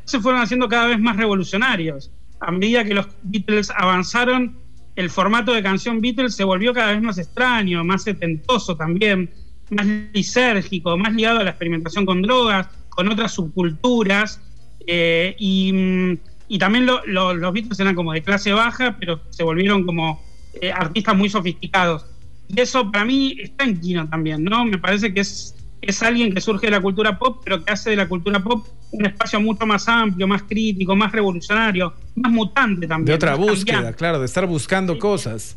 se 0.04 0.18
fueron 0.18 0.40
haciendo 0.40 0.68
cada 0.68 0.86
vez 0.86 0.98
más 0.98 1.16
revolucionarios. 1.16 2.10
A 2.40 2.50
medida 2.50 2.82
que 2.82 2.94
los 2.94 3.06
Beatles 3.22 3.70
avanzaron, 3.70 4.56
el 4.96 5.10
formato 5.10 5.52
de 5.52 5.62
canción 5.62 6.00
Beatles 6.00 6.34
se 6.34 6.44
volvió 6.44 6.72
cada 6.72 6.92
vez 6.92 7.02
más 7.02 7.18
extraño, 7.18 7.84
más 7.84 8.04
setentoso 8.04 8.74
también, 8.74 9.30
más 9.68 9.86
lisérgico, 10.14 10.96
más 10.96 11.12
ligado 11.12 11.40
a 11.40 11.44
la 11.44 11.50
experimentación 11.50 12.06
con 12.06 12.22
drogas, 12.22 12.68
con 12.88 13.08
otras 13.08 13.32
subculturas. 13.32 14.40
Eh, 14.86 15.36
y, 15.38 16.18
también 16.58 16.86
los 16.86 17.52
Beatles 17.52 17.78
eran 17.80 17.94
como 17.94 18.14
de 18.14 18.22
clase 18.22 18.52
baja, 18.52 18.96
pero 18.98 19.20
se 19.28 19.42
volvieron 19.44 19.84
como 19.84 20.22
eh, 20.60 20.72
artistas 20.72 21.14
muy 21.16 21.28
sofisticados. 21.28 22.06
Y 22.54 22.60
eso 22.60 22.90
para 22.90 23.04
mí 23.04 23.36
está 23.40 23.64
en 23.64 23.80
Kino 23.80 24.08
también, 24.08 24.44
¿no? 24.44 24.64
Me 24.64 24.78
parece 24.78 25.14
que 25.14 25.20
es, 25.20 25.54
es 25.80 26.02
alguien 26.02 26.34
que 26.34 26.40
surge 26.40 26.66
de 26.66 26.72
la 26.72 26.80
cultura 26.80 27.18
pop, 27.18 27.40
pero 27.44 27.64
que 27.64 27.72
hace 27.72 27.90
de 27.90 27.96
la 27.96 28.08
cultura 28.08 28.42
pop 28.42 28.66
un 28.92 29.06
espacio 29.06 29.40
mucho 29.40 29.66
más 29.66 29.88
amplio, 29.88 30.26
más 30.26 30.42
crítico, 30.42 30.96
más 30.96 31.12
revolucionario, 31.12 31.94
más 32.16 32.32
mutante 32.32 32.86
también. 32.86 33.06
De 33.06 33.14
otra 33.14 33.34
búsqueda, 33.36 33.92
claro, 33.92 34.18
de 34.18 34.26
estar 34.26 34.46
buscando 34.46 34.98
cosas. 34.98 35.56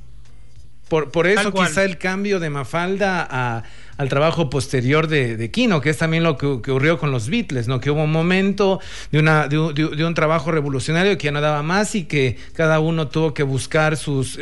Por, 0.87 1.09
por 1.09 1.25
eso 1.25 1.51
quizá 1.51 1.83
el 1.85 1.97
cambio 1.97 2.39
de 2.39 2.51
Mafalda 2.51 3.27
a, 3.27 3.63
al 3.97 4.09
trabajo 4.09 4.49
posterior 4.49 5.07
de, 5.07 5.37
de, 5.37 5.49
Kino, 5.49 5.81
que 5.81 5.89
es 5.89 5.97
también 5.97 6.23
lo 6.23 6.37
que, 6.37 6.45
ocurrió 6.45 6.99
con 6.99 7.09
los 7.09 7.29
Beatles, 7.29 7.67
¿no? 7.67 7.79
Que 7.79 7.89
hubo 7.89 8.03
un 8.03 8.11
momento 8.11 8.79
de, 9.11 9.17
una, 9.17 9.47
de, 9.47 9.57
un 9.57 10.13
trabajo 10.13 10.51
revolucionario 10.51 11.17
que 11.17 11.25
ya 11.25 11.31
no 11.31 11.41
daba 11.41 11.63
más 11.63 11.95
y 11.95 12.03
que 12.03 12.37
cada 12.53 12.79
uno 12.79 13.07
tuvo 13.07 13.33
que 13.33 13.41
buscar 13.41 13.97
sus 13.97 14.35
eh, 14.35 14.41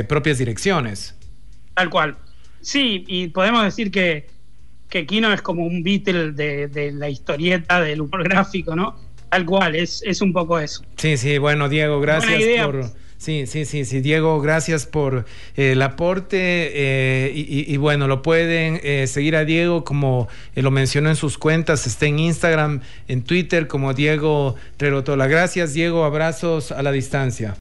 eh, 0.00 0.04
propias 0.08 0.38
direcciones. 0.38 1.17
Tal 1.78 1.90
cual. 1.90 2.16
Sí, 2.60 3.04
y 3.06 3.28
podemos 3.28 3.62
decir 3.62 3.92
que, 3.92 4.26
que 4.88 5.06
Kino 5.06 5.32
es 5.32 5.40
como 5.42 5.64
un 5.64 5.84
Beatle 5.84 6.32
de, 6.32 6.90
la 6.92 7.08
historieta, 7.08 7.80
del 7.80 8.00
humor 8.00 8.24
gráfico, 8.24 8.74
¿no? 8.74 8.96
Tal 9.30 9.46
cual, 9.46 9.76
es, 9.76 10.02
es 10.04 10.20
un 10.20 10.32
poco 10.32 10.58
eso. 10.58 10.82
Sí, 10.96 11.16
sí, 11.16 11.38
bueno, 11.38 11.68
Diego, 11.68 12.00
gracias 12.00 12.66
por... 12.66 12.90
Sí, 13.16 13.46
sí, 13.48 13.64
sí, 13.64 13.84
sí, 13.84 14.00
Diego, 14.00 14.40
gracias 14.40 14.86
por 14.86 15.24
eh, 15.56 15.72
el 15.72 15.82
aporte 15.82 16.38
eh, 16.38 17.32
y, 17.34 17.76
bueno, 17.76 18.06
lo 18.06 18.22
pueden 18.22 18.80
eh, 18.84 19.08
seguir 19.08 19.34
a 19.34 19.44
Diego 19.44 19.82
como 19.82 20.28
lo 20.54 20.70
mencionó 20.70 21.10
en 21.10 21.16
sus 21.16 21.36
cuentas, 21.36 21.86
está 21.88 22.06
en 22.06 22.20
Instagram, 22.20 22.80
en 23.08 23.22
Twitter 23.22 23.66
como 23.66 23.92
Diego 23.92 24.54
Rerotola. 24.78 25.26
Gracias, 25.26 25.74
Diego, 25.74 26.04
abrazos 26.04 26.70
a 26.70 26.80
la 26.82 26.92
distancia. 26.92 27.56